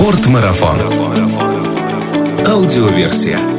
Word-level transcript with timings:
Спортмарафон. 0.00 0.78
Аудиоверсия. 2.46 3.57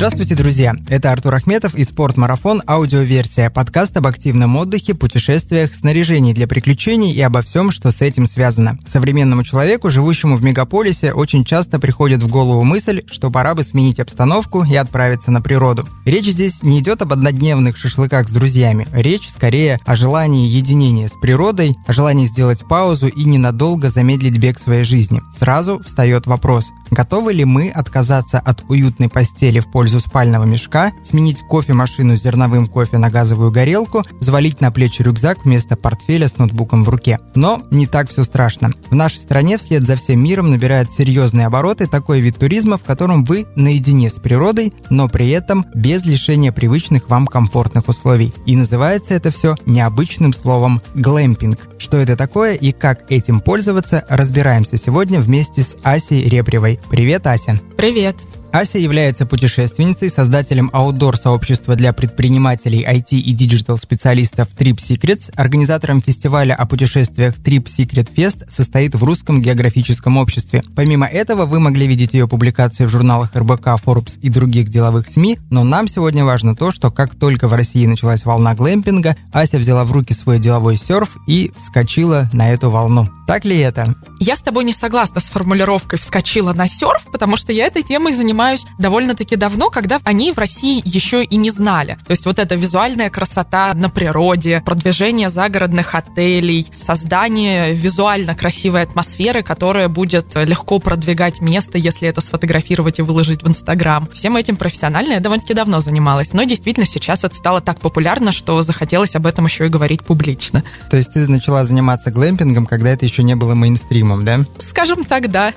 Здравствуйте, 0.00 0.34
друзья! 0.34 0.74
Это 0.88 1.12
Артур 1.12 1.34
Ахметов 1.34 1.74
и 1.74 1.84
«Спортмарафон. 1.84 2.62
Аудиоверсия»– 2.66 3.50
подкаст 3.54 3.98
об 3.98 4.06
активном 4.06 4.56
отдыхе, 4.56 4.94
путешествиях, 4.94 5.74
снаряжении 5.74 6.32
для 6.32 6.48
приключений 6.48 7.12
и 7.12 7.20
обо 7.20 7.42
всем, 7.42 7.70
что 7.70 7.92
с 7.92 8.00
этим 8.00 8.24
связано. 8.24 8.78
Современному 8.86 9.44
человеку, 9.44 9.90
живущему 9.90 10.36
в 10.36 10.42
мегаполисе, 10.42 11.12
очень 11.12 11.44
часто 11.44 11.78
приходит 11.78 12.22
в 12.22 12.28
голову 12.28 12.64
мысль, 12.64 13.02
что 13.10 13.30
пора 13.30 13.54
бы 13.54 13.62
сменить 13.62 14.00
обстановку 14.00 14.64
и 14.64 14.74
отправиться 14.74 15.30
на 15.30 15.42
природу. 15.42 15.86
Речь 16.06 16.30
здесь 16.30 16.62
не 16.62 16.78
идет 16.78 17.02
об 17.02 17.12
однодневных 17.12 17.76
шашлыках 17.76 18.26
с 18.26 18.32
друзьями. 18.32 18.86
Речь 18.92 19.28
скорее 19.28 19.80
о 19.84 19.96
желании 19.96 20.48
единения 20.48 21.08
с 21.08 21.20
природой, 21.20 21.76
о 21.86 21.92
желании 21.92 22.24
сделать 22.24 22.66
паузу 22.66 23.08
и 23.08 23.24
ненадолго 23.24 23.90
замедлить 23.90 24.38
бег 24.38 24.58
своей 24.58 24.84
жизни. 24.84 25.20
Сразу 25.38 25.78
встает 25.84 26.26
вопрос, 26.26 26.70
готовы 26.90 27.34
ли 27.34 27.44
мы 27.44 27.68
отказаться 27.68 28.38
от 28.38 28.64
уютной 28.70 29.10
постели 29.10 29.60
в 29.60 29.70
пользу 29.70 29.89
пользу 29.90 30.06
спального 30.06 30.44
мешка, 30.44 30.92
сменить 31.02 31.42
кофемашину 31.42 32.14
с 32.14 32.22
зерновым 32.22 32.68
кофе 32.68 32.98
на 32.98 33.10
газовую 33.10 33.50
горелку, 33.50 34.04
взвалить 34.20 34.60
на 34.60 34.70
плечи 34.70 35.02
рюкзак 35.02 35.44
вместо 35.44 35.76
портфеля 35.76 36.28
с 36.28 36.38
ноутбуком 36.38 36.84
в 36.84 36.88
руке. 36.88 37.18
Но 37.34 37.62
не 37.72 37.88
так 37.88 38.08
все 38.08 38.22
страшно. 38.22 38.72
В 38.90 38.94
нашей 38.94 39.18
стране 39.18 39.58
вслед 39.58 39.82
за 39.82 39.96
всем 39.96 40.22
миром 40.22 40.52
набирает 40.52 40.92
серьезные 40.92 41.46
обороты 41.46 41.88
такой 41.88 42.20
вид 42.20 42.38
туризма, 42.38 42.78
в 42.78 42.84
котором 42.84 43.24
вы 43.24 43.46
наедине 43.56 44.10
с 44.10 44.20
природой, 44.20 44.72
но 44.90 45.08
при 45.08 45.28
этом 45.30 45.66
без 45.74 46.04
лишения 46.04 46.52
привычных 46.52 47.08
вам 47.08 47.26
комфортных 47.26 47.88
условий. 47.88 48.32
И 48.46 48.54
называется 48.54 49.14
это 49.14 49.32
все 49.32 49.56
необычным 49.66 50.32
словом 50.32 50.80
глэмпинг. 50.94 51.58
Что 51.78 51.96
это 51.96 52.16
такое 52.16 52.54
и 52.54 52.70
как 52.70 53.10
этим 53.10 53.40
пользоваться, 53.40 54.04
разбираемся 54.08 54.76
сегодня 54.76 55.20
вместе 55.20 55.62
с 55.62 55.76
Асей 55.82 56.28
Репревой. 56.28 56.78
Привет, 56.90 57.26
Ася! 57.26 57.58
Привет! 57.76 58.14
Ася 58.52 58.78
является 58.78 59.26
путешественницей, 59.26 60.10
создателем 60.10 60.70
outdoor-сообщества 60.72 61.76
для 61.76 61.92
предпринимателей 61.92 62.84
IT 62.84 63.12
и 63.12 63.32
digital-специалистов 63.32 64.48
Trip 64.58 64.76
Secrets, 64.76 65.32
организатором 65.36 66.02
фестиваля 66.02 66.54
о 66.54 66.66
путешествиях 66.66 67.38
Trip 67.38 67.64
Secret 67.66 68.12
Fest 68.12 68.50
состоит 68.50 68.96
в 68.96 69.04
Русском 69.04 69.40
географическом 69.40 70.16
обществе. 70.16 70.62
Помимо 70.74 71.06
этого, 71.06 71.46
вы 71.46 71.60
могли 71.60 71.86
видеть 71.86 72.14
ее 72.14 72.26
публикации 72.26 72.86
в 72.86 72.88
журналах 72.88 73.36
РБК, 73.36 73.68
Forbes 73.84 74.18
и 74.20 74.28
других 74.28 74.68
деловых 74.68 75.06
СМИ, 75.06 75.38
но 75.50 75.62
нам 75.62 75.86
сегодня 75.86 76.24
важно 76.24 76.56
то, 76.56 76.72
что 76.72 76.90
как 76.90 77.14
только 77.14 77.46
в 77.46 77.54
России 77.54 77.86
началась 77.86 78.24
волна 78.24 78.56
глэмпинга, 78.56 79.16
Ася 79.32 79.58
взяла 79.58 79.84
в 79.84 79.92
руки 79.92 80.12
свой 80.12 80.40
деловой 80.40 80.76
серф 80.76 81.18
и 81.28 81.52
вскочила 81.56 82.28
на 82.32 82.50
эту 82.50 82.68
волну. 82.70 83.08
Так 83.28 83.44
ли 83.44 83.58
это? 83.58 83.94
Я 84.18 84.34
с 84.34 84.42
тобой 84.42 84.64
не 84.64 84.72
согласна 84.72 85.20
с 85.20 85.30
формулировкой 85.30 86.00
«вскочила 86.00 86.52
на 86.52 86.66
серф», 86.66 87.06
потому 87.12 87.36
что 87.36 87.52
я 87.52 87.66
этой 87.66 87.84
темой 87.84 88.12
занимаюсь 88.12 88.39
довольно-таки 88.78 89.36
давно, 89.36 89.70
когда 89.70 89.98
они 90.04 90.32
в 90.32 90.38
России 90.38 90.82
еще 90.84 91.24
и 91.24 91.36
не 91.36 91.50
знали. 91.50 91.98
То 92.06 92.10
есть 92.12 92.26
вот 92.26 92.38
эта 92.38 92.54
визуальная 92.54 93.10
красота 93.10 93.72
на 93.74 93.88
природе, 93.88 94.62
продвижение 94.64 95.28
загородных 95.28 95.94
отелей, 95.94 96.66
создание 96.74 97.72
визуально 97.74 98.34
красивой 98.34 98.82
атмосферы, 98.82 99.42
которая 99.42 99.88
будет 99.88 100.34
легко 100.34 100.78
продвигать 100.78 101.40
место, 101.40 101.78
если 101.78 102.08
это 102.08 102.20
сфотографировать 102.20 102.98
и 102.98 103.02
выложить 103.02 103.42
в 103.42 103.48
Инстаграм. 103.48 104.08
Всем 104.12 104.36
этим 104.36 104.56
профессионально 104.56 105.14
я 105.14 105.20
довольно-таки 105.20 105.54
давно 105.54 105.80
занималась. 105.80 106.32
Но 106.32 106.44
действительно 106.44 106.86
сейчас 106.86 107.24
это 107.24 107.34
стало 107.34 107.60
так 107.60 107.80
популярно, 107.80 108.32
что 108.32 108.62
захотелось 108.62 109.16
об 109.16 109.26
этом 109.26 109.46
еще 109.46 109.66
и 109.66 109.68
говорить 109.68 110.04
публично. 110.04 110.64
То 110.88 110.96
есть 110.96 111.12
ты 111.12 111.28
начала 111.28 111.64
заниматься 111.64 112.10
глэмпингом, 112.10 112.66
когда 112.66 112.90
это 112.90 113.04
еще 113.04 113.22
не 113.22 113.36
было 113.36 113.54
мейнстримом, 113.54 114.24
да? 114.24 114.40
Скажем 114.58 115.04
так, 115.04 115.30
да. 115.30 115.52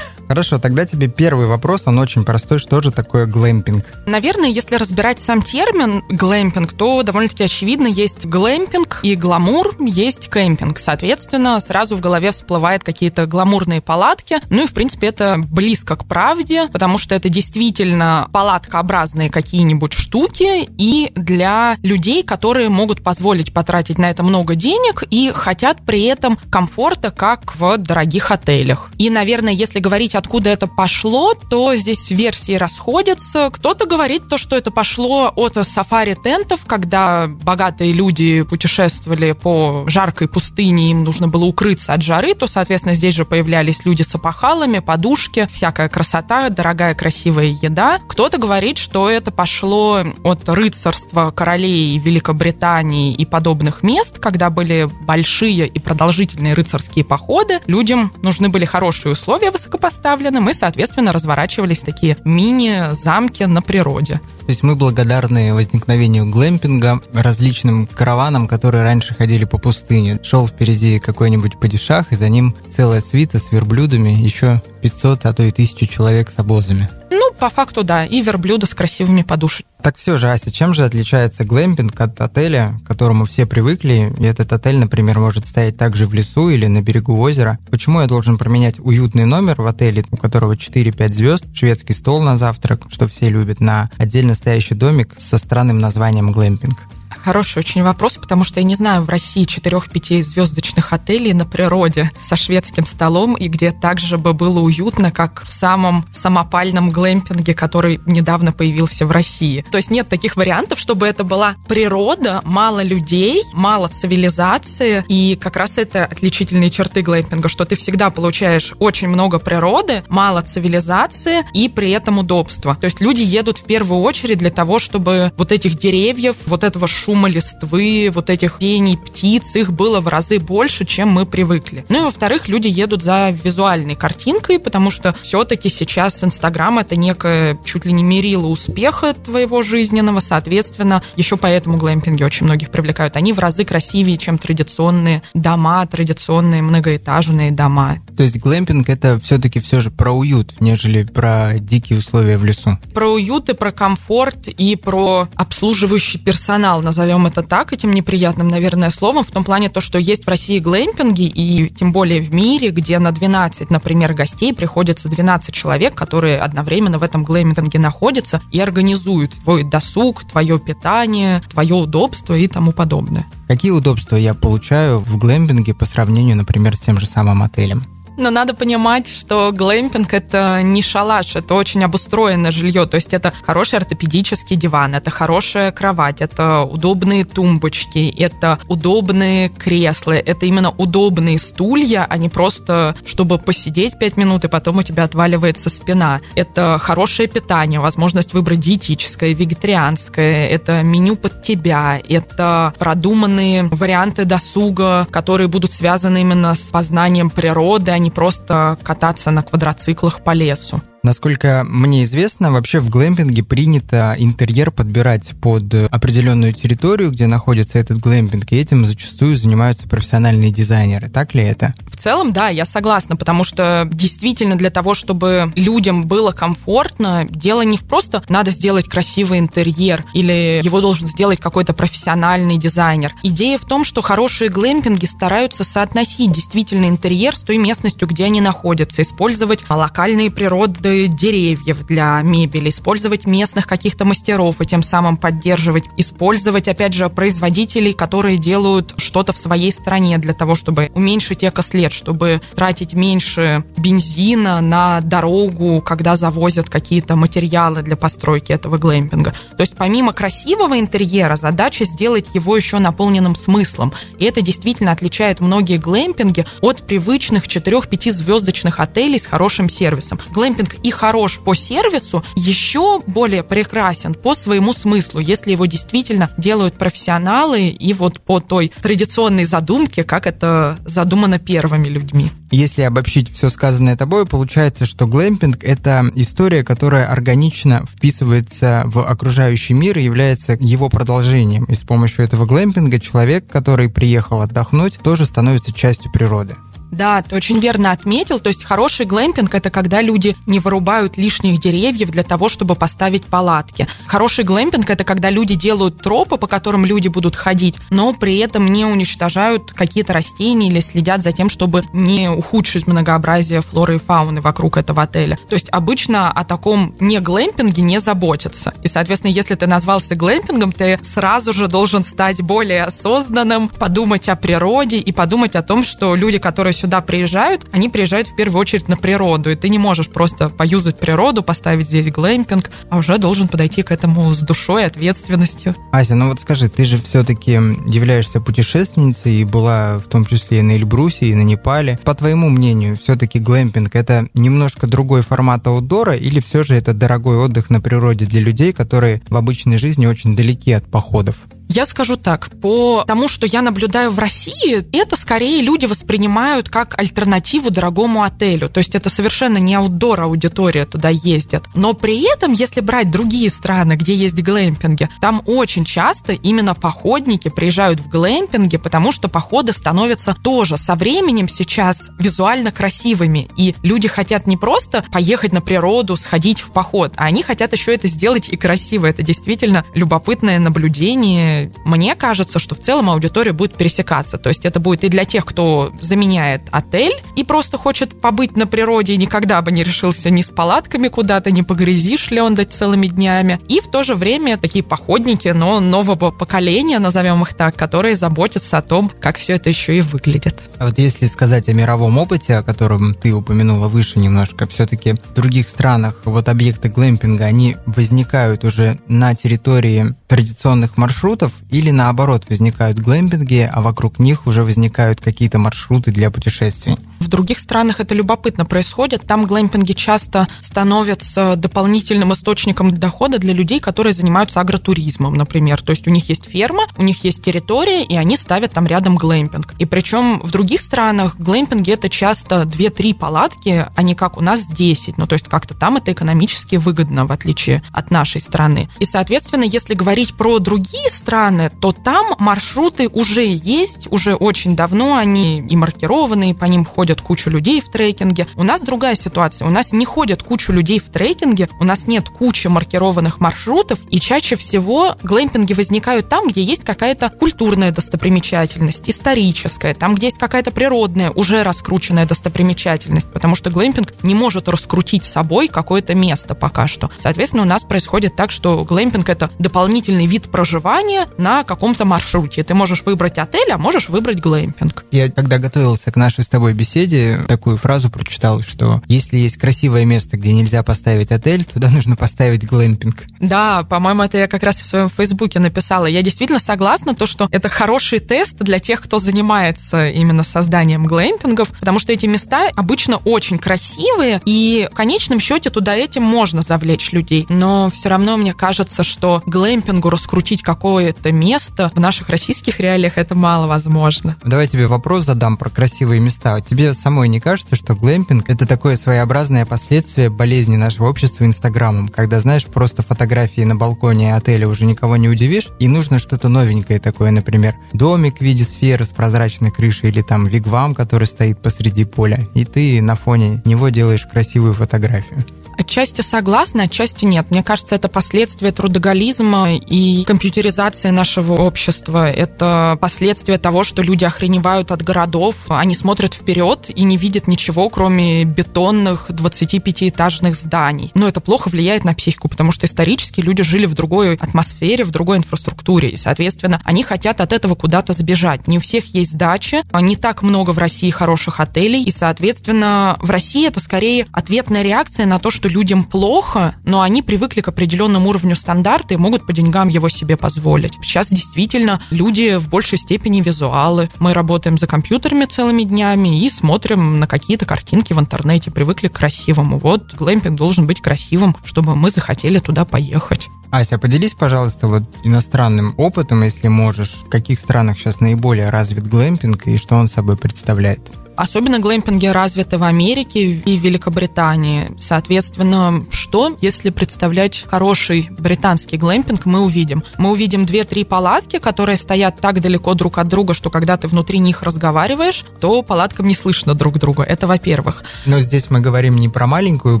Хорошо, 0.32 0.58
тогда 0.58 0.86
тебе 0.86 1.08
первый 1.08 1.46
вопрос, 1.46 1.82
он 1.84 1.98
очень 1.98 2.24
простой. 2.24 2.58
Что 2.58 2.80
же 2.80 2.90
такое 2.90 3.26
глэмпинг? 3.26 3.84
Наверное, 4.06 4.48
если 4.48 4.76
разбирать 4.76 5.20
сам 5.20 5.42
термин 5.42 6.02
глэмпинг, 6.08 6.72
то 6.72 7.02
довольно-таки 7.02 7.44
очевидно, 7.44 7.86
есть 7.86 8.24
глэмпинг 8.24 9.00
и 9.02 9.14
гламур, 9.14 9.76
есть 9.78 10.30
кемпинг. 10.30 10.78
Соответственно, 10.78 11.60
сразу 11.60 11.96
в 11.96 12.00
голове 12.00 12.30
всплывают 12.30 12.82
какие-то 12.82 13.26
гламурные 13.26 13.82
палатки. 13.82 14.38
Ну 14.48 14.62
и, 14.62 14.66
в 14.66 14.72
принципе, 14.72 15.08
это 15.08 15.36
близко 15.36 15.96
к 15.96 16.06
правде, 16.06 16.66
потому 16.68 16.96
что 16.96 17.14
это 17.14 17.28
действительно 17.28 18.26
палаткообразные 18.32 19.28
какие-нибудь 19.28 19.92
штуки 19.92 20.66
и 20.78 21.12
для 21.14 21.76
людей, 21.82 22.22
которые 22.22 22.70
могут 22.70 23.04
позволить 23.04 23.52
потратить 23.52 23.98
на 23.98 24.08
это 24.08 24.22
много 24.22 24.54
денег 24.54 25.04
и 25.10 25.30
хотят 25.30 25.84
при 25.84 26.04
этом 26.04 26.38
комфорта, 26.48 27.10
как 27.10 27.54
в 27.56 27.76
дорогих 27.76 28.30
отелях. 28.30 28.88
И, 28.96 29.10
наверное, 29.10 29.52
если 29.52 29.78
говорить 29.78 30.14
о 30.14 30.21
откуда 30.22 30.50
это 30.50 30.68
пошло, 30.68 31.34
то 31.34 31.74
здесь 31.74 32.10
версии 32.10 32.54
расходятся. 32.54 33.50
Кто-то 33.52 33.86
говорит 33.86 34.28
то, 34.28 34.38
что 34.38 34.56
это 34.56 34.70
пошло 34.70 35.32
от 35.34 35.54
сафари-тентов, 35.54 36.60
когда 36.64 37.26
богатые 37.26 37.92
люди 37.92 38.42
путешествовали 38.42 39.32
по 39.32 39.84
жаркой 39.88 40.28
пустыне, 40.28 40.92
им 40.92 41.02
нужно 41.02 41.26
было 41.26 41.44
укрыться 41.44 41.92
от 41.92 42.02
жары, 42.02 42.34
то, 42.34 42.46
соответственно, 42.46 42.94
здесь 42.94 43.14
же 43.14 43.24
появлялись 43.24 43.84
люди 43.84 44.02
с 44.02 44.14
опахалами, 44.14 44.78
подушки, 44.78 45.48
всякая 45.52 45.88
красота, 45.88 46.48
дорогая 46.50 46.94
красивая 46.94 47.46
еда. 47.46 47.98
Кто-то 48.08 48.38
говорит, 48.38 48.78
что 48.78 49.10
это 49.10 49.32
пошло 49.32 50.04
от 50.22 50.48
рыцарства 50.48 51.32
королей 51.32 51.98
Великобритании 51.98 53.12
и 53.12 53.26
подобных 53.26 53.82
мест, 53.82 54.20
когда 54.20 54.50
были 54.50 54.88
большие 55.04 55.66
и 55.66 55.78
продолжительные 55.80 56.54
рыцарские 56.54 57.04
походы. 57.04 57.58
Людям 57.66 58.12
нужны 58.22 58.48
были 58.48 58.64
хорошие 58.64 59.12
условия 59.12 59.50
высокопоставленные, 59.50 60.01
поставлены, 60.02 60.40
мы, 60.40 60.52
соответственно, 60.52 61.12
разворачивались 61.12 61.82
такие 61.82 62.16
мини-замки 62.24 63.44
на 63.44 63.62
природе. 63.62 64.20
То 64.40 64.48
есть 64.48 64.64
мы 64.64 64.74
благодарны 64.74 65.54
возникновению 65.54 66.28
глэмпинга 66.28 67.00
различным 67.12 67.86
караванам, 67.86 68.48
которые 68.48 68.82
раньше 68.82 69.14
ходили 69.14 69.44
по 69.44 69.58
пустыне. 69.58 70.18
Шел 70.24 70.48
впереди 70.48 70.98
какой-нибудь 70.98 71.60
падишах, 71.60 72.10
и 72.10 72.16
за 72.16 72.28
ним 72.28 72.56
целая 72.68 73.00
свита 73.00 73.38
с 73.38 73.52
верблюдами, 73.52 74.08
еще 74.08 74.60
500, 74.82 75.24
а 75.26 75.32
то 75.32 75.44
и 75.44 75.50
1000 75.50 75.86
человек 75.86 76.30
с 76.30 76.38
обозами. 76.40 76.88
Ну, 77.12 77.34
по 77.38 77.50
факту, 77.50 77.84
да, 77.84 78.06
и 78.06 78.22
верблюда 78.22 78.66
с 78.66 78.72
красивыми 78.72 79.20
подушками. 79.20 79.68
Так 79.82 79.98
все 79.98 80.16
же, 80.16 80.30
Ася, 80.30 80.50
чем 80.50 80.72
же 80.72 80.84
отличается 80.84 81.44
глэмпинг 81.44 82.00
от 82.00 82.18
отеля, 82.22 82.80
к 82.82 82.86
которому 82.88 83.26
все 83.26 83.44
привыкли? 83.44 84.14
И 84.18 84.24
этот 84.24 84.50
отель, 84.52 84.78
например, 84.78 85.18
может 85.18 85.46
стоять 85.46 85.76
также 85.76 86.06
в 86.06 86.14
лесу 86.14 86.48
или 86.48 86.66
на 86.66 86.80
берегу 86.80 87.18
озера. 87.18 87.58
Почему 87.70 88.00
я 88.00 88.06
должен 88.06 88.38
променять 88.38 88.78
уютный 88.78 89.26
номер 89.26 89.60
в 89.60 89.66
отеле, 89.66 90.04
у 90.10 90.16
которого 90.16 90.54
4-5 90.54 91.12
звезд, 91.12 91.44
шведский 91.52 91.92
стол 91.92 92.22
на 92.22 92.38
завтрак, 92.38 92.84
что 92.88 93.06
все 93.08 93.28
любят, 93.28 93.60
на 93.60 93.90
отдельно 93.98 94.32
стоящий 94.32 94.74
домик 94.74 95.14
со 95.18 95.36
странным 95.36 95.78
названием 95.78 96.32
глэмпинг? 96.32 96.78
Хороший 97.24 97.60
очень 97.60 97.84
вопрос, 97.84 98.18
потому 98.18 98.42
что 98.42 98.58
я 98.58 98.64
не 98.64 98.74
знаю 98.74 99.02
в 99.02 99.08
России 99.08 99.44
четырех-пяти 99.44 100.22
звездочных 100.22 100.92
отелей 100.92 101.32
на 101.32 101.46
природе 101.46 102.10
со 102.20 102.34
шведским 102.34 102.84
столом 102.84 103.36
и 103.36 103.46
где 103.46 103.70
также 103.70 104.18
бы 104.18 104.32
было 104.32 104.58
уютно, 104.58 105.12
как 105.12 105.44
в 105.44 105.52
самом 105.52 106.04
самопальном 106.10 106.90
глэмпинге, 106.90 107.54
который 107.54 108.00
недавно 108.06 108.50
появился 108.50 109.06
в 109.06 109.12
России. 109.12 109.64
То 109.70 109.76
есть 109.76 109.90
нет 109.90 110.08
таких 110.08 110.36
вариантов, 110.36 110.80
чтобы 110.80 111.06
это 111.06 111.22
была 111.22 111.54
природа, 111.68 112.40
мало 112.44 112.82
людей, 112.82 113.42
мало 113.52 113.86
цивилизации, 113.86 115.04
и 115.06 115.36
как 115.36 115.56
раз 115.56 115.78
это 115.78 116.04
отличительные 116.04 116.70
черты 116.70 117.02
глэмпинга, 117.02 117.48
что 117.48 117.64
ты 117.64 117.76
всегда 117.76 118.10
получаешь 118.10 118.74
очень 118.80 119.08
много 119.08 119.38
природы, 119.38 120.02
мало 120.08 120.42
цивилизации 120.42 121.44
и 121.54 121.68
при 121.68 121.92
этом 121.92 122.18
удобства. 122.18 122.74
То 122.74 122.86
есть 122.86 123.00
люди 123.00 123.22
едут 123.22 123.58
в 123.58 123.64
первую 123.64 124.00
очередь 124.00 124.38
для 124.38 124.50
того, 124.50 124.80
чтобы 124.80 125.32
вот 125.36 125.52
этих 125.52 125.78
деревьев, 125.78 126.34
вот 126.46 126.64
этого 126.64 126.88
шума, 126.88 127.11
шума 127.12 127.28
листвы, 127.28 128.10
вот 128.10 128.30
этих 128.30 128.58
пений 128.58 128.96
птиц, 128.96 129.54
их 129.56 129.70
было 129.70 130.00
в 130.00 130.08
разы 130.08 130.38
больше, 130.38 130.86
чем 130.86 131.10
мы 131.10 131.26
привыкли. 131.26 131.84
Ну 131.90 132.00
и 132.00 132.04
во-вторых, 132.04 132.48
люди 132.48 132.68
едут 132.68 133.02
за 133.02 133.36
визуальной 133.44 133.96
картинкой, 133.96 134.58
потому 134.58 134.90
что 134.90 135.14
все-таки 135.20 135.68
сейчас 135.68 136.24
Инстаграм 136.24 136.78
это 136.78 136.96
некое 136.96 137.58
чуть 137.66 137.84
ли 137.84 137.92
не 137.92 138.02
мерило 138.02 138.46
успеха 138.46 139.12
твоего 139.12 139.62
жизненного, 139.62 140.20
соответственно, 140.20 141.02
еще 141.16 141.36
поэтому 141.36 141.76
глэмпинги 141.76 142.22
очень 142.22 142.46
многих 142.46 142.70
привлекают. 142.70 143.16
Они 143.16 143.34
в 143.34 143.38
разы 143.38 143.66
красивее, 143.66 144.16
чем 144.16 144.38
традиционные 144.38 145.22
дома, 145.34 145.86
традиционные 145.86 146.62
многоэтажные 146.62 147.50
дома. 147.50 147.96
То 148.16 148.22
есть 148.22 148.38
глэмпинг 148.38 148.88
это 148.88 149.20
все-таки 149.20 149.60
все 149.60 149.82
же 149.82 149.90
про 149.90 150.12
уют, 150.12 150.60
нежели 150.60 151.02
про 151.02 151.58
дикие 151.58 151.98
условия 151.98 152.38
в 152.38 152.44
лесу? 152.44 152.78
Про 152.94 153.12
уют 153.12 153.50
и 153.50 153.52
про 153.52 153.70
комфорт 153.70 154.48
и 154.48 154.76
про 154.76 155.28
обслуживающий 155.34 156.18
персонал, 156.18 156.80
назовем 156.80 157.01
назовем 157.02 157.26
это 157.26 157.42
так, 157.42 157.72
этим 157.72 157.90
неприятным, 157.90 158.46
наверное, 158.46 158.90
словом, 158.90 159.24
в 159.24 159.30
том 159.32 159.42
плане 159.42 159.68
то, 159.68 159.80
что 159.80 159.98
есть 159.98 160.24
в 160.24 160.28
России 160.28 160.60
глэмпинги, 160.60 161.22
и 161.22 161.68
тем 161.68 161.90
более 161.92 162.20
в 162.20 162.32
мире, 162.32 162.70
где 162.70 163.00
на 163.00 163.10
12, 163.10 163.70
например, 163.70 164.14
гостей 164.14 164.54
приходится 164.54 165.08
12 165.08 165.52
человек, 165.52 165.96
которые 165.96 166.38
одновременно 166.38 166.98
в 166.98 167.02
этом 167.02 167.24
глэмпинге 167.24 167.80
находятся 167.80 168.40
и 168.52 168.60
организуют 168.60 169.32
твой 169.32 169.64
досуг, 169.64 170.22
твое 170.22 170.60
питание, 170.60 171.42
твое 171.50 171.74
удобство 171.74 172.34
и 172.34 172.46
тому 172.46 172.70
подобное. 172.70 173.26
Какие 173.48 173.72
удобства 173.72 174.14
я 174.14 174.34
получаю 174.34 175.00
в 175.00 175.18
глэмпинге 175.18 175.74
по 175.74 175.86
сравнению, 175.86 176.36
например, 176.36 176.76
с 176.76 176.80
тем 176.80 177.00
же 177.00 177.06
самым 177.06 177.42
отелем? 177.42 177.82
Но 178.16 178.30
надо 178.30 178.54
понимать, 178.54 179.08
что 179.08 179.52
глэмпинг 179.52 180.12
это 180.12 180.62
не 180.62 180.82
шалаш, 180.82 181.36
это 181.36 181.54
очень 181.54 181.82
обустроенное 181.82 182.52
жилье. 182.52 182.86
То 182.86 182.96
есть 182.96 183.14
это 183.14 183.32
хороший 183.42 183.78
ортопедический 183.78 184.56
диван, 184.56 184.94
это 184.94 185.10
хорошая 185.10 185.72
кровать, 185.72 186.20
это 186.20 186.60
удобные 186.60 187.24
тумбочки, 187.24 188.14
это 188.18 188.58
удобные 188.68 189.48
кресла, 189.48 190.12
это 190.12 190.46
именно 190.46 190.70
удобные 190.70 191.38
стулья, 191.38 192.06
а 192.08 192.18
не 192.18 192.28
просто, 192.28 192.94
чтобы 193.06 193.38
посидеть 193.38 193.98
пять 193.98 194.16
минут 194.16 194.44
и 194.44 194.48
потом 194.48 194.78
у 194.78 194.82
тебя 194.82 195.04
отваливается 195.04 195.70
спина. 195.70 196.20
Это 196.34 196.78
хорошее 196.78 197.28
питание, 197.28 197.80
возможность 197.80 198.34
выбрать 198.34 198.60
диетическое, 198.60 199.32
вегетарианское, 199.32 200.48
это 200.48 200.82
меню 200.82 201.16
под 201.16 201.42
тебя, 201.42 202.00
это 202.08 202.74
продуманные 202.78 203.64
варианты 203.64 204.24
досуга, 204.24 205.06
которые 205.10 205.48
будут 205.48 205.72
связаны 205.72 206.20
именно 206.20 206.54
с 206.54 206.70
познанием 206.70 207.30
природы, 207.30 207.90
не 208.02 208.10
просто 208.10 208.76
кататься 208.82 209.30
на 209.30 209.42
квадроциклах 209.42 210.22
по 210.22 210.32
лесу. 210.32 210.82
Насколько 211.02 211.64
мне 211.68 212.04
известно, 212.04 212.52
вообще 212.52 212.80
в 212.80 212.88
глэмпинге 212.88 213.42
принято 213.42 214.14
интерьер 214.18 214.70
подбирать 214.70 215.30
под 215.40 215.74
определенную 215.90 216.52
территорию, 216.52 217.10
где 217.10 217.26
находится 217.26 217.78
этот 217.78 217.98
глэмпинг, 217.98 218.52
и 218.52 218.56
этим 218.56 218.86
зачастую 218.86 219.36
занимаются 219.36 219.88
профессиональные 219.88 220.50
дизайнеры. 220.50 221.08
Так 221.08 221.34
ли 221.34 221.42
это? 221.42 221.74
В 221.88 221.96
целом, 221.96 222.32
да, 222.32 222.48
я 222.48 222.64
согласна, 222.64 223.16
потому 223.16 223.44
что 223.44 223.88
действительно 223.92 224.56
для 224.56 224.70
того, 224.70 224.94
чтобы 224.94 225.52
людям 225.56 226.06
было 226.06 226.32
комфортно, 226.32 227.26
дело 227.28 227.62
не 227.62 227.76
в 227.76 227.84
просто 227.84 228.22
надо 228.28 228.52
сделать 228.52 228.88
красивый 228.88 229.38
интерьер 229.38 230.04
или 230.14 230.60
его 230.62 230.80
должен 230.80 231.06
сделать 231.06 231.40
какой-то 231.40 231.74
профессиональный 231.74 232.58
дизайнер. 232.58 233.12
Идея 233.22 233.58
в 233.58 233.64
том, 233.64 233.84
что 233.84 234.02
хорошие 234.02 234.50
глэмпинги 234.50 235.06
стараются 235.06 235.64
соотносить 235.64 236.32
действительно 236.32 236.86
интерьер 236.86 237.36
с 237.36 237.40
той 237.40 237.58
местностью, 237.58 238.06
где 238.08 238.24
они 238.24 238.40
находятся, 238.40 239.02
использовать 239.02 239.68
локальные 239.68 240.30
природы 240.30 240.91
деревьев 241.08 241.86
для 241.86 242.20
мебели, 242.22 242.68
использовать 242.68 243.26
местных 243.26 243.66
каких-то 243.66 244.04
мастеров 244.04 244.60
и 244.60 244.66
тем 244.66 244.82
самым 244.82 245.16
поддерживать, 245.16 245.84
использовать, 245.96 246.68
опять 246.68 246.92
же, 246.92 247.08
производителей, 247.08 247.92
которые 247.92 248.38
делают 248.38 248.94
что-то 248.96 249.32
в 249.32 249.38
своей 249.38 249.72
стране 249.72 250.18
для 250.18 250.34
того, 250.34 250.54
чтобы 250.54 250.90
уменьшить 250.94 251.44
экослед, 251.44 251.92
чтобы 251.92 252.40
тратить 252.54 252.94
меньше 252.94 253.64
бензина 253.76 254.60
на 254.60 255.00
дорогу, 255.00 255.82
когда 255.82 256.16
завозят 256.16 256.68
какие-то 256.68 257.16
материалы 257.16 257.82
для 257.82 257.96
постройки 257.96 258.52
этого 258.52 258.76
глэмпинга. 258.76 259.32
То 259.56 259.60
есть 259.60 259.74
помимо 259.76 260.12
красивого 260.12 260.78
интерьера, 260.78 261.36
задача 261.36 261.84
сделать 261.84 262.28
его 262.34 262.56
еще 262.56 262.78
наполненным 262.78 263.34
смыслом. 263.34 263.92
И 264.18 264.24
это 264.24 264.42
действительно 264.42 264.92
отличает 264.92 265.40
многие 265.40 265.76
глэмпинги 265.76 266.46
от 266.60 266.82
привычных 266.82 267.46
4-5 267.46 268.10
звездочных 268.10 268.80
отелей 268.80 269.18
с 269.18 269.26
хорошим 269.26 269.68
сервисом. 269.68 270.18
Глэмпинг 270.30 270.76
и 270.82 270.90
хорош 270.90 271.40
по 271.44 271.54
сервису, 271.54 272.24
еще 272.36 273.00
более 273.06 273.42
прекрасен 273.42 274.14
по 274.14 274.34
своему 274.34 274.72
смыслу, 274.72 275.20
если 275.20 275.52
его 275.52 275.66
действительно 275.66 276.30
делают 276.36 276.74
профессионалы 276.74 277.68
и 277.68 277.92
вот 277.92 278.20
по 278.20 278.40
той 278.40 278.72
традиционной 278.82 279.44
задумке, 279.44 280.04
как 280.04 280.26
это 280.26 280.78
задумано 280.84 281.38
первыми 281.38 281.88
людьми. 281.88 282.30
Если 282.50 282.82
обобщить 282.82 283.32
все 283.32 283.48
сказанное 283.48 283.96
тобой, 283.96 284.26
получается, 284.26 284.84
что 284.84 285.06
глэмпинг— 285.06 285.58
это 285.64 286.10
история, 286.14 286.62
которая 286.62 287.06
органично 287.06 287.84
вписывается 287.90 288.82
в 288.86 289.02
окружающий 289.02 289.72
мир 289.72 289.98
и 289.98 290.02
является 290.02 290.52
его 290.60 290.90
продолжением. 290.90 291.64
И 291.64 291.74
с 291.74 291.80
помощью 291.80 292.24
этого 292.24 292.44
глэмпинга 292.44 292.98
человек, 292.98 293.46
который 293.46 293.88
приехал 293.88 294.42
отдохнуть, 294.42 294.98
тоже 295.02 295.24
становится 295.24 295.72
частью 295.72 296.12
природы. 296.12 296.54
Да, 296.92 297.22
ты 297.22 297.34
очень 297.34 297.58
верно 297.58 297.90
отметил. 297.90 298.38
То 298.38 298.48
есть 298.48 298.64
хороший 298.64 299.06
глэмпинг– 299.06 299.52
это 299.54 299.70
когда 299.70 300.02
люди 300.02 300.36
не 300.46 300.60
вырубают 300.60 301.16
лишних 301.16 301.58
деревьев 301.58 302.10
для 302.10 302.22
того, 302.22 302.50
чтобы 302.50 302.74
поставить 302.74 303.24
палатки. 303.24 303.88
Хороший 304.06 304.44
глэмпинг– 304.44 304.88
это 304.90 305.02
когда 305.02 305.30
люди 305.30 305.54
делают 305.54 306.02
тропы, 306.02 306.36
по 306.36 306.46
которым 306.46 306.84
люди 306.84 307.08
будут 307.08 307.34
ходить, 307.34 307.76
но 307.88 308.12
при 308.12 308.36
этом 308.38 308.66
не 308.66 308.84
уничтожают 308.84 309.72
какие-то 309.72 310.12
растения 310.12 310.68
или 310.68 310.80
следят 310.80 311.22
за 311.22 311.32
тем, 311.32 311.48
чтобы 311.48 311.84
не 311.94 312.30
ухудшить 312.30 312.86
многообразие 312.86 313.62
флоры 313.62 313.96
и 313.96 313.98
фауны 313.98 314.42
вокруг 314.42 314.76
этого 314.76 315.02
отеля. 315.02 315.38
То 315.48 315.54
есть 315.54 315.68
обычно 315.70 316.30
о 316.30 316.44
таком 316.44 316.94
не 317.00 317.20
глэмпинге 317.20 317.82
не 317.82 318.00
заботятся. 318.00 318.74
И, 318.82 318.88
соответственно, 318.88 319.32
если 319.32 319.54
ты 319.54 319.66
назвался 319.66 320.14
глэмпингом, 320.14 320.72
ты 320.72 320.98
сразу 321.02 321.54
же 321.54 321.68
должен 321.68 322.04
стать 322.04 322.42
более 322.42 322.84
осознанным, 322.84 323.68
подумать 323.68 324.28
о 324.28 324.36
природе 324.36 324.98
и 324.98 325.10
подумать 325.10 325.56
о 325.56 325.62
том, 325.62 325.84
что 325.84 326.14
люди, 326.14 326.38
которые 326.38 326.74
сюда 326.82 327.00
приезжают, 327.00 327.66
они 327.72 327.88
приезжают 327.88 328.28
в 328.28 328.34
первую 328.34 328.60
очередь 328.60 328.88
на 328.88 328.96
природу, 328.96 329.50
и 329.50 329.54
ты 329.54 329.68
не 329.68 329.78
можешь 329.78 330.08
просто 330.08 330.48
поюзать 330.48 330.98
природу, 330.98 331.42
поставить 331.42 331.86
здесь 331.86 332.10
глэмпинг, 332.10 332.70
а 332.90 332.98
уже 332.98 333.18
должен 333.18 333.46
подойти 333.46 333.82
к 333.82 333.92
этому 333.92 334.32
с 334.34 334.40
душой, 334.40 334.84
ответственностью. 334.84 335.76
Ася, 335.92 336.16
ну 336.16 336.28
вот 336.28 336.40
скажи, 336.40 336.68
ты 336.68 336.84
же 336.84 336.98
все-таки 336.98 337.52
являешься 337.86 338.40
путешественницей 338.40 339.36
и 339.36 339.44
была 339.44 340.00
в 340.00 340.08
том 340.08 340.26
числе 340.26 340.58
и 340.58 340.62
на 340.62 340.72
Эльбрусе, 340.72 341.26
и 341.26 341.34
на 341.34 341.42
Непале. 341.42 342.00
По 342.04 342.14
твоему 342.14 342.50
мнению, 342.50 342.96
все-таки 342.96 343.38
глэмпинг 343.38 343.94
это 343.94 344.26
немножко 344.34 344.88
другой 344.88 345.22
формат 345.22 345.64
аутдора 345.68 346.16
или 346.16 346.40
все 346.40 346.64
же 346.64 346.74
это 346.74 346.92
дорогой 346.92 347.36
отдых 347.36 347.70
на 347.70 347.80
природе 347.80 348.26
для 348.26 348.40
людей, 348.40 348.72
которые 348.72 349.22
в 349.28 349.36
обычной 349.36 349.78
жизни 349.78 350.06
очень 350.06 350.34
далеки 350.34 350.72
от 350.72 350.90
походов? 350.90 351.36
Я 351.74 351.86
скажу 351.86 352.16
так, 352.16 352.50
по 352.60 353.02
тому, 353.06 353.28
что 353.28 353.46
я 353.46 353.62
наблюдаю 353.62 354.10
в 354.10 354.18
России, 354.18 354.84
это 354.92 355.16
скорее 355.16 355.62
люди 355.62 355.86
воспринимают 355.86 356.68
как 356.68 356.98
альтернативу 356.98 357.70
дорогому 357.70 358.24
отелю. 358.24 358.68
То 358.68 358.76
есть 358.76 358.94
это 358.94 359.08
совершенно 359.08 359.56
не 359.56 359.74
аутдор 359.74 360.20
аудитория 360.20 360.84
туда 360.84 361.08
ездит. 361.08 361.62
Но 361.74 361.94
при 361.94 362.30
этом, 362.30 362.52
если 362.52 362.82
брать 362.82 363.10
другие 363.10 363.48
страны, 363.48 363.94
где 363.94 364.14
есть 364.14 364.34
глэмпинги, 364.42 365.08
там 365.22 365.42
очень 365.46 365.86
часто 365.86 366.34
именно 366.34 366.74
походники 366.74 367.48
приезжают 367.48 368.00
в 368.00 368.08
глэмпинги, 368.08 368.76
потому 368.76 369.10
что 369.10 369.28
походы 369.28 369.72
становятся 369.72 370.36
тоже 370.44 370.76
со 370.76 370.94
временем 370.94 371.48
сейчас 371.48 372.10
визуально 372.18 372.70
красивыми. 372.70 373.48
И 373.56 373.74
люди 373.82 374.08
хотят 374.08 374.46
не 374.46 374.58
просто 374.58 375.06
поехать 375.10 375.54
на 375.54 375.62
природу, 375.62 376.16
сходить 376.16 376.60
в 376.60 376.70
поход, 376.70 377.14
а 377.16 377.24
они 377.24 377.42
хотят 377.42 377.72
еще 377.72 377.94
это 377.94 378.08
сделать 378.08 378.50
и 378.50 378.58
красиво. 378.58 379.06
Это 379.06 379.22
действительно 379.22 379.86
любопытное 379.94 380.58
наблюдение 380.58 381.61
мне 381.84 382.14
кажется, 382.14 382.58
что 382.58 382.74
в 382.74 382.80
целом 382.80 383.10
аудитория 383.10 383.52
будет 383.52 383.74
пересекаться. 383.74 384.38
То 384.38 384.48
есть 384.48 384.64
это 384.64 384.80
будет 384.80 385.04
и 385.04 385.08
для 385.08 385.24
тех, 385.24 385.44
кто 385.44 385.92
заменяет 386.00 386.62
отель 386.70 387.14
и 387.36 387.44
просто 387.44 387.78
хочет 387.78 388.20
побыть 388.20 388.56
на 388.56 388.66
природе 388.66 389.14
и 389.14 389.16
никогда 389.16 389.60
бы 389.62 389.72
не 389.72 389.84
решился 389.84 390.30
ни 390.30 390.42
с 390.42 390.50
палатками 390.50 391.08
куда-то, 391.08 391.50
не 391.50 391.62
погрязишь 391.62 392.30
ли 392.30 392.40
он 392.40 392.56
целыми 392.70 393.06
днями. 393.06 393.60
И 393.68 393.80
в 393.80 393.90
то 393.90 394.02
же 394.02 394.14
время 394.14 394.56
такие 394.56 394.84
походники, 394.84 395.48
но 395.48 395.80
нового 395.80 396.30
поколения, 396.30 396.98
назовем 396.98 397.42
их 397.42 397.54
так, 397.54 397.76
которые 397.76 398.14
заботятся 398.14 398.78
о 398.78 398.82
том, 398.82 399.10
как 399.20 399.36
все 399.36 399.54
это 399.54 399.68
еще 399.68 399.96
и 399.96 400.00
выглядит. 400.00 400.70
А 400.78 400.86
вот 400.86 400.98
если 400.98 401.26
сказать 401.26 401.68
о 401.68 401.72
мировом 401.72 402.18
опыте, 402.18 402.56
о 402.56 402.62
котором 402.62 403.14
ты 403.14 403.32
упомянула 403.32 403.88
выше 403.88 404.18
немножко, 404.18 404.66
все-таки 404.66 405.12
в 405.12 405.34
других 405.34 405.68
странах 405.68 406.22
вот 406.24 406.48
объекты 406.48 406.88
глэмпинга, 406.88 407.44
они 407.44 407.76
возникают 407.86 408.64
уже 408.64 408.98
на 409.08 409.34
территории 409.34 410.14
традиционных 410.28 410.96
маршрутов, 410.96 411.51
маршрутов 411.52 411.62
или 411.70 411.90
наоборот 411.90 412.44
возникают 412.48 412.98
глэмпинги, 412.98 413.68
а 413.72 413.80
вокруг 413.80 414.18
них 414.18 414.46
уже 414.46 414.62
возникают 414.62 415.20
какие-то 415.20 415.58
маршруты 415.58 416.10
для 416.10 416.30
путешествий? 416.30 416.96
В 417.22 417.28
других 417.28 417.60
странах 417.60 418.00
это 418.00 418.14
любопытно 418.14 418.64
происходит. 418.64 419.22
Там 419.24 419.46
глэмпинги 419.46 419.92
часто 419.92 420.48
становятся 420.60 421.54
дополнительным 421.54 422.32
источником 422.32 422.90
дохода 422.90 423.38
для 423.38 423.54
людей, 423.54 423.78
которые 423.78 424.12
занимаются 424.12 424.60
агротуризмом, 424.60 425.34
например. 425.34 425.80
То 425.80 425.90
есть 425.90 426.08
у 426.08 426.10
них 426.10 426.28
есть 426.28 426.50
ферма, 426.50 426.82
у 426.96 427.02
них 427.02 427.22
есть 427.22 427.40
территория, 427.40 428.02
и 428.02 428.16
они 428.16 428.36
ставят 428.36 428.72
там 428.72 428.88
рядом 428.88 429.14
глэмпинг. 429.14 429.74
И 429.78 429.84
причем 429.84 430.40
в 430.40 430.50
других 430.50 430.80
странах 430.80 431.36
глэмпинги 431.38 431.92
это 431.92 432.08
часто 432.08 432.62
2-3 432.62 433.14
палатки, 433.14 433.88
а 433.94 434.02
не 434.02 434.16
как 434.16 434.36
у 434.36 434.40
нас 434.40 434.66
10. 434.66 435.16
Ну, 435.16 435.28
то 435.28 435.34
есть 435.34 435.46
как-то 435.46 435.74
там 435.74 435.98
это 435.98 436.10
экономически 436.10 436.74
выгодно, 436.74 437.26
в 437.26 437.30
отличие 437.30 437.84
от 437.92 438.10
нашей 438.10 438.40
страны. 438.40 438.88
И, 438.98 439.04
соответственно, 439.04 439.62
если 439.62 439.94
говорить 439.94 440.36
про 440.36 440.58
другие 440.58 441.08
страны, 441.08 441.70
то 441.80 441.92
там 441.92 442.34
маршруты 442.40 443.08
уже 443.08 443.44
есть, 443.46 444.08
уже 444.10 444.34
очень 444.34 444.74
давно 444.74 445.14
они 445.14 445.60
и 445.60 445.76
маркированы, 445.76 446.50
и 446.50 446.54
по 446.54 446.64
ним 446.64 446.84
ходят 446.84 447.11
ходят 447.12 447.20
кучу 447.20 447.50
людей 447.50 447.80
в 447.82 447.90
трекинге. 447.90 448.46
У 448.56 448.62
нас 448.62 448.80
другая 448.80 449.14
ситуация. 449.14 449.68
У 449.68 449.70
нас 449.70 449.92
не 449.92 450.06
ходят 450.06 450.42
кучу 450.42 450.72
людей 450.72 450.98
в 450.98 451.10
трекинге, 451.10 451.68
у 451.78 451.84
нас 451.84 452.06
нет 452.06 452.28
кучи 452.28 452.68
маркированных 452.68 453.38
маршрутов, 453.38 453.98
и 454.10 454.18
чаще 454.18 454.56
всего 454.56 455.16
глэмпинги 455.22 455.74
возникают 455.74 456.30
там, 456.30 456.48
где 456.48 456.62
есть 456.62 456.84
какая-то 456.84 457.28
культурная 457.28 457.92
достопримечательность, 457.92 459.10
историческая, 459.10 459.94
там, 459.94 460.14
где 460.14 460.28
есть 460.28 460.38
какая-то 460.38 460.70
природная, 460.70 461.30
уже 461.30 461.62
раскрученная 461.62 462.24
достопримечательность, 462.24 463.30
потому 463.30 463.56
что 463.56 463.68
глэмпинг 463.68 464.14
не 464.22 464.34
может 464.34 464.68
раскрутить 464.68 465.24
собой 465.24 465.68
какое-то 465.68 466.14
место 466.14 466.54
пока 466.54 466.86
что. 466.86 467.10
Соответственно, 467.16 467.64
у 467.64 467.66
нас 467.66 467.84
происходит 467.84 468.36
так, 468.36 468.50
что 468.50 468.84
глэмпинг— 468.84 469.28
это 469.28 469.50
дополнительный 469.58 470.26
вид 470.26 470.50
проживания 470.50 471.28
на 471.36 471.62
каком-то 471.64 472.06
маршруте. 472.06 472.64
Ты 472.64 472.74
можешь 472.74 473.02
выбрать 473.04 473.36
отель, 473.36 473.70
а 473.70 473.76
можешь 473.76 474.08
выбрать 474.08 474.40
глэмпинг. 474.40 475.04
Я, 475.10 475.30
когда 475.30 475.58
готовился 475.58 476.10
к 476.10 476.16
нашей 476.16 476.44
с 476.44 476.48
тобой 476.48 476.72
беседе, 476.72 477.01
такую 477.46 477.76
фразу 477.76 478.10
прочитал, 478.10 478.62
что 478.62 479.02
если 479.08 479.38
есть 479.38 479.56
красивое 479.56 480.04
место, 480.04 480.36
где 480.36 480.52
нельзя 480.52 480.82
поставить 480.82 481.32
отель, 481.32 481.64
туда 481.64 481.90
нужно 481.90 482.16
поставить 482.16 482.66
глэмпинг. 482.66 483.24
Да, 483.40 483.84
по-моему, 483.84 484.22
это 484.22 484.38
я 484.38 484.48
как 484.48 484.62
раз 484.62 484.76
в 484.76 484.86
своем 484.86 485.08
фейсбуке 485.08 485.58
написала. 485.58 486.06
Я 486.06 486.22
действительно 486.22 486.58
согласна, 486.58 487.14
то, 487.14 487.26
что 487.26 487.48
это 487.50 487.68
хороший 487.68 488.18
тест 488.18 488.56
для 488.58 488.78
тех, 488.78 489.00
кто 489.02 489.18
занимается 489.18 490.08
именно 490.08 490.42
созданием 490.42 491.04
глэмпингов, 491.04 491.68
потому 491.68 491.98
что 491.98 492.12
эти 492.12 492.26
места 492.26 492.70
обычно 492.74 493.16
очень 493.18 493.58
красивые, 493.58 494.40
и 494.44 494.88
в 494.90 494.94
конечном 494.94 495.40
счете 495.40 495.70
туда 495.70 495.94
этим 495.94 496.22
можно 496.22 496.62
завлечь 496.62 497.12
людей. 497.12 497.46
Но 497.48 497.90
все 497.90 498.08
равно 498.08 498.36
мне 498.36 498.54
кажется, 498.54 499.02
что 499.02 499.42
глэмпингу 499.46 500.10
раскрутить 500.10 500.62
какое-то 500.62 501.32
место 501.32 501.90
в 501.94 502.00
наших 502.00 502.28
российских 502.28 502.80
реалиях 502.80 503.18
это 503.18 503.34
мало 503.34 503.66
возможно. 503.66 504.36
Давай 504.44 504.68
тебе 504.68 504.86
вопрос 504.86 505.24
задам 505.24 505.56
про 505.56 505.70
красивые 505.70 506.20
места. 506.20 506.60
Тебе 506.60 506.91
самой 506.94 507.28
не 507.28 507.40
кажется, 507.40 507.76
что 507.76 507.94
глэмпинг 507.94 508.48
это 508.48 508.66
такое 508.66 508.96
своеобразное 508.96 509.66
последствие 509.66 510.30
болезни 510.30 510.76
нашего 510.76 511.08
общества 511.08 511.44
Инстаграмом, 511.44 512.08
когда, 512.08 512.40
знаешь, 512.40 512.66
просто 512.66 513.02
фотографии 513.02 513.62
на 513.62 513.76
балконе 513.76 514.34
отеля 514.34 514.68
уже 514.68 514.84
никого 514.86 515.16
не 515.16 515.28
удивишь, 515.28 515.70
и 515.78 515.88
нужно 515.88 516.18
что-то 516.18 516.48
новенькое 516.48 516.98
такое, 516.98 517.30
например, 517.30 517.76
домик 517.92 518.38
в 518.38 518.42
виде 518.42 518.64
сферы 518.64 519.04
с 519.04 519.08
прозрачной 519.08 519.70
крышей 519.70 520.10
или 520.10 520.22
там 520.22 520.44
вигвам, 520.44 520.94
который 520.94 521.26
стоит 521.26 521.60
посреди 521.60 522.04
поля, 522.04 522.48
и 522.54 522.64
ты 522.64 523.00
на 523.00 523.16
фоне 523.16 523.62
него 523.64 523.88
делаешь 523.88 524.26
красивую 524.26 524.74
фотографию. 524.74 525.44
Отчасти 525.78 526.20
согласна, 526.20 526.84
отчасти 526.84 527.24
нет. 527.24 527.50
Мне 527.50 527.62
кажется, 527.62 527.94
это 527.94 528.08
последствия 528.08 528.72
трудоголизма 528.72 529.74
и 529.74 530.24
компьютеризации 530.24 531.10
нашего 531.10 531.54
общества. 531.54 532.30
Это 532.30 532.96
последствия 533.00 533.58
того, 533.58 533.84
что 533.84 534.02
люди 534.02 534.24
охреневают 534.24 534.90
от 534.90 535.02
городов, 535.02 535.56
они 535.68 535.94
смотрят 535.94 536.34
вперед 536.34 536.90
и 536.94 537.02
не 537.04 537.16
видят 537.16 537.48
ничего, 537.48 537.88
кроме 537.88 538.44
бетонных 538.44 539.30
25-этажных 539.30 540.54
зданий. 540.54 541.10
Но 541.14 541.28
это 541.28 541.40
плохо 541.40 541.68
влияет 541.68 542.04
на 542.04 542.14
психику, 542.14 542.48
потому 542.48 542.72
что 542.72 542.86
исторически 542.86 543.40
люди 543.40 543.62
жили 543.62 543.86
в 543.86 543.94
другой 543.94 544.36
атмосфере, 544.36 545.04
в 545.04 545.10
другой 545.10 545.38
инфраструктуре, 545.38 546.10
и, 546.10 546.16
соответственно, 546.16 546.80
они 546.84 547.02
хотят 547.02 547.40
от 547.40 547.52
этого 547.52 547.74
куда-то 547.74 548.12
сбежать. 548.12 548.68
Не 548.68 548.78
у 548.78 548.80
всех 548.80 549.06
есть 549.14 549.36
дачи, 549.36 549.82
не 550.00 550.16
так 550.16 550.42
много 550.42 550.70
в 550.70 550.78
России 550.78 551.10
хороших 551.10 551.60
отелей, 551.60 552.02
и, 552.02 552.10
соответственно, 552.10 553.16
в 553.20 553.30
России 553.30 553.66
это 553.66 553.80
скорее 553.80 554.26
ответная 554.32 554.82
реакция 554.82 555.26
на 555.26 555.38
то, 555.38 555.50
что 555.50 555.61
людям 555.68 556.04
плохо, 556.04 556.74
но 556.84 557.00
они 557.00 557.22
привыкли 557.22 557.60
к 557.60 557.68
определенному 557.68 558.30
уровню 558.30 558.56
стандарта 558.56 559.14
и 559.14 559.16
могут 559.16 559.46
по 559.46 559.52
деньгам 559.52 559.88
его 559.88 560.08
себе 560.08 560.36
позволить. 560.36 560.94
Сейчас 561.02 561.28
действительно 561.28 562.00
люди 562.10 562.56
в 562.58 562.68
большей 562.68 562.98
степени 562.98 563.40
визуалы. 563.40 564.08
Мы 564.18 564.32
работаем 564.32 564.78
за 564.78 564.86
компьютерами 564.86 565.44
целыми 565.44 565.82
днями 565.82 566.44
и 566.44 566.50
смотрим 566.50 567.20
на 567.20 567.26
какие-то 567.26 567.66
картинки 567.66 568.12
в 568.12 568.20
интернете, 568.20 568.70
привыкли 568.70 569.08
к 569.08 569.12
красивому. 569.12 569.78
Вот 569.78 570.14
глэмпинг 570.14 570.56
должен 570.56 570.86
быть 570.86 571.00
красивым, 571.00 571.56
чтобы 571.64 571.96
мы 571.96 572.10
захотели 572.10 572.58
туда 572.58 572.84
поехать. 572.84 573.48
Ася, 573.72 573.96
поделись, 573.96 574.34
пожалуйста, 574.34 574.86
вот 574.86 575.04
иностранным 575.24 575.94
опытом, 575.96 576.42
если 576.42 576.68
можешь. 576.68 577.22
В 577.24 577.30
каких 577.30 577.58
странах 577.58 577.96
сейчас 577.96 578.20
наиболее 578.20 578.68
развит 578.68 579.08
глэмпинг 579.08 579.66
и 579.66 579.78
что 579.78 579.94
он 579.94 580.08
собой 580.08 580.36
представляет? 580.36 581.10
Особенно 581.36 581.78
глэмпинги 581.78 582.26
развиты 582.26 582.78
в 582.78 582.82
Америке 582.82 583.54
и 583.54 583.76
Великобритании. 583.76 584.92
Соответственно, 584.98 586.04
что, 586.10 586.56
если 586.60 586.90
представлять 586.90 587.64
хороший 587.66 588.28
британский 588.30 588.96
глэмпинг, 588.96 589.46
мы 589.46 589.60
увидим? 589.60 590.04
Мы 590.18 590.30
увидим 590.30 590.64
две-три 590.64 591.04
палатки, 591.04 591.58
которые 591.58 591.96
стоят 591.96 592.40
так 592.40 592.60
далеко 592.60 592.94
друг 592.94 593.18
от 593.18 593.28
друга, 593.28 593.54
что 593.54 593.70
когда 593.70 593.96
ты 593.96 594.08
внутри 594.08 594.38
них 594.38 594.62
разговариваешь, 594.62 595.44
то 595.60 595.82
палаткам 595.82 596.26
не 596.26 596.34
слышно 596.34 596.74
друг 596.74 596.98
друга. 596.98 597.22
Это 597.22 597.46
во-первых. 597.46 598.04
Но 598.26 598.38
здесь 598.38 598.70
мы 598.70 598.80
говорим 598.80 599.16
не 599.16 599.28
про 599.28 599.46
маленькую 599.46 600.00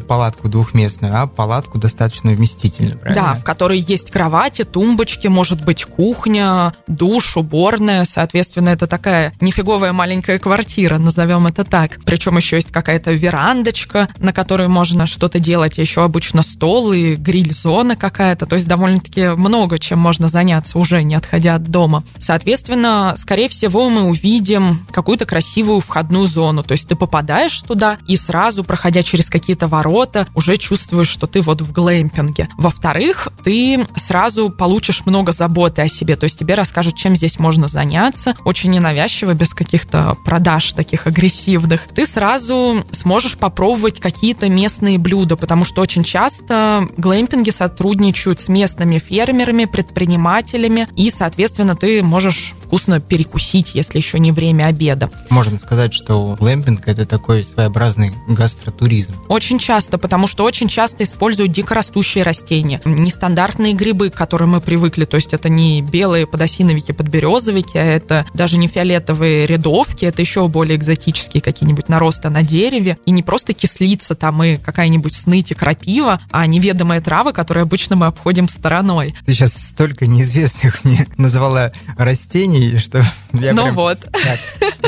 палатку 0.00 0.48
двухместную, 0.48 1.14
а 1.16 1.26
палатку 1.26 1.78
достаточно 1.78 2.30
вместительную, 2.30 2.98
правильно? 2.98 3.22
Да, 3.22 3.34
в 3.34 3.44
которой 3.44 3.78
есть 3.78 4.10
кровати, 4.10 4.64
тумбочки, 4.64 5.28
может 5.28 5.64
быть 5.64 5.84
кухня, 5.84 6.74
душ, 6.86 7.36
уборная. 7.36 8.04
Соответственно, 8.04 8.68
это 8.68 8.86
такая 8.86 9.32
нифиговая 9.40 9.92
маленькая 9.92 10.38
квартира, 10.38 10.98
назовем 10.98 11.21
назовем 11.22 11.46
это 11.46 11.64
так. 11.64 11.98
Причем 12.04 12.36
еще 12.36 12.56
есть 12.56 12.72
какая-то 12.72 13.12
верандочка, 13.12 14.08
на 14.18 14.32
которой 14.32 14.66
можно 14.68 15.06
что-то 15.06 15.38
делать, 15.38 15.78
еще 15.78 16.02
обычно 16.02 16.42
стол 16.42 16.92
и 16.92 17.14
гриль-зона 17.14 17.94
какая-то. 17.96 18.46
То 18.46 18.56
есть 18.56 18.66
довольно-таки 18.66 19.28
много 19.28 19.78
чем 19.78 20.00
можно 20.00 20.26
заняться, 20.26 20.78
уже 20.78 21.02
не 21.02 21.14
отходя 21.14 21.54
от 21.54 21.64
дома. 21.64 22.02
Соответственно, 22.18 23.14
скорее 23.16 23.48
всего, 23.48 23.88
мы 23.88 24.02
увидим 24.04 24.80
какую-то 24.90 25.24
красивую 25.24 25.80
входную 25.80 26.26
зону. 26.26 26.64
То 26.64 26.72
есть 26.72 26.88
ты 26.88 26.96
попадаешь 26.96 27.62
туда 27.62 27.98
и 28.08 28.16
сразу, 28.16 28.64
проходя 28.64 29.02
через 29.02 29.26
какие-то 29.26 29.68
ворота, 29.68 30.26
уже 30.34 30.56
чувствуешь, 30.56 31.08
что 31.08 31.26
ты 31.28 31.40
вот 31.40 31.60
в 31.60 31.72
глэмпинге. 31.72 32.48
Во-вторых, 32.58 33.28
ты 33.44 33.86
сразу 33.96 34.50
получишь 34.50 35.06
много 35.06 35.30
заботы 35.30 35.82
о 35.82 35.88
себе. 35.88 36.16
То 36.16 36.24
есть 36.24 36.38
тебе 36.38 36.54
расскажут, 36.54 36.96
чем 36.96 37.14
здесь 37.14 37.38
можно 37.38 37.68
заняться. 37.68 38.34
Очень 38.44 38.70
ненавязчиво, 38.72 39.34
без 39.34 39.54
каких-то 39.54 40.16
продаж 40.24 40.72
таких 40.72 41.06
агрессивных, 41.12 41.88
ты 41.94 42.06
сразу 42.06 42.84
сможешь 42.90 43.36
попробовать 43.36 44.00
какие-то 44.00 44.48
местные 44.48 44.98
блюда, 44.98 45.36
потому 45.36 45.64
что 45.64 45.82
очень 45.82 46.02
часто 46.02 46.88
глэмпинги 46.96 47.50
сотрудничают 47.50 48.40
с 48.40 48.48
местными 48.48 48.98
фермерами, 48.98 49.66
предпринимателями, 49.66 50.88
и, 50.96 51.10
соответственно, 51.10 51.76
ты 51.76 52.02
можешь 52.02 52.54
вкусно 52.64 53.00
перекусить, 53.00 53.74
если 53.74 53.98
еще 53.98 54.18
не 54.18 54.32
время 54.32 54.64
обеда. 54.64 55.10
Можно 55.28 55.58
сказать, 55.58 55.92
что 55.92 56.36
глэмпинг— 56.40 56.80
это 56.88 57.04
такой 57.04 57.44
своеобразный 57.44 58.14
гастротуризм. 58.26 59.14
Очень 59.28 59.58
часто, 59.58 59.98
потому 59.98 60.26
что 60.26 60.44
очень 60.44 60.68
часто 60.68 61.04
используют 61.04 61.52
дикорастущие 61.52 62.24
растения, 62.24 62.80
нестандартные 62.86 63.74
грибы, 63.74 64.08
к 64.08 64.14
которым 64.14 64.50
мы 64.52 64.62
привыкли, 64.62 65.04
то 65.04 65.16
есть 65.16 65.34
это 65.34 65.50
не 65.50 65.82
белые 65.82 66.26
подосиновики, 66.26 66.92
подберезовики, 66.92 67.76
а 67.76 67.84
это 67.84 68.26
даже 68.32 68.56
не 68.56 68.68
фиолетовые 68.68 69.46
рядовки, 69.46 70.06
это 70.06 70.22
еще 70.22 70.48
более 70.48 70.78
экзотические 70.78 71.01
какие-нибудь 71.40 71.88
наросты 71.88 72.28
на 72.30 72.42
дереве, 72.42 72.98
и 73.06 73.10
не 73.10 73.22
просто 73.22 73.52
кислица 73.52 74.14
там 74.14 74.42
и 74.42 74.56
какая-нибудь 74.56 75.14
сныть 75.14 75.50
и 75.50 75.54
крапива, 75.54 76.20
а 76.30 76.46
неведомые 76.46 77.00
травы, 77.00 77.32
которые 77.32 77.62
обычно 77.62 77.96
мы 77.96 78.06
обходим 78.06 78.48
стороной. 78.48 79.14
Ты 79.26 79.32
сейчас 79.32 79.52
столько 79.54 80.06
неизвестных 80.06 80.84
мне 80.84 81.06
называла 81.16 81.72
растений, 81.96 82.78
что 82.78 83.04
я 83.32 83.52
Ну 83.52 83.62
прям, 83.62 83.74
вот. 83.74 84.00
Так, 84.00 84.38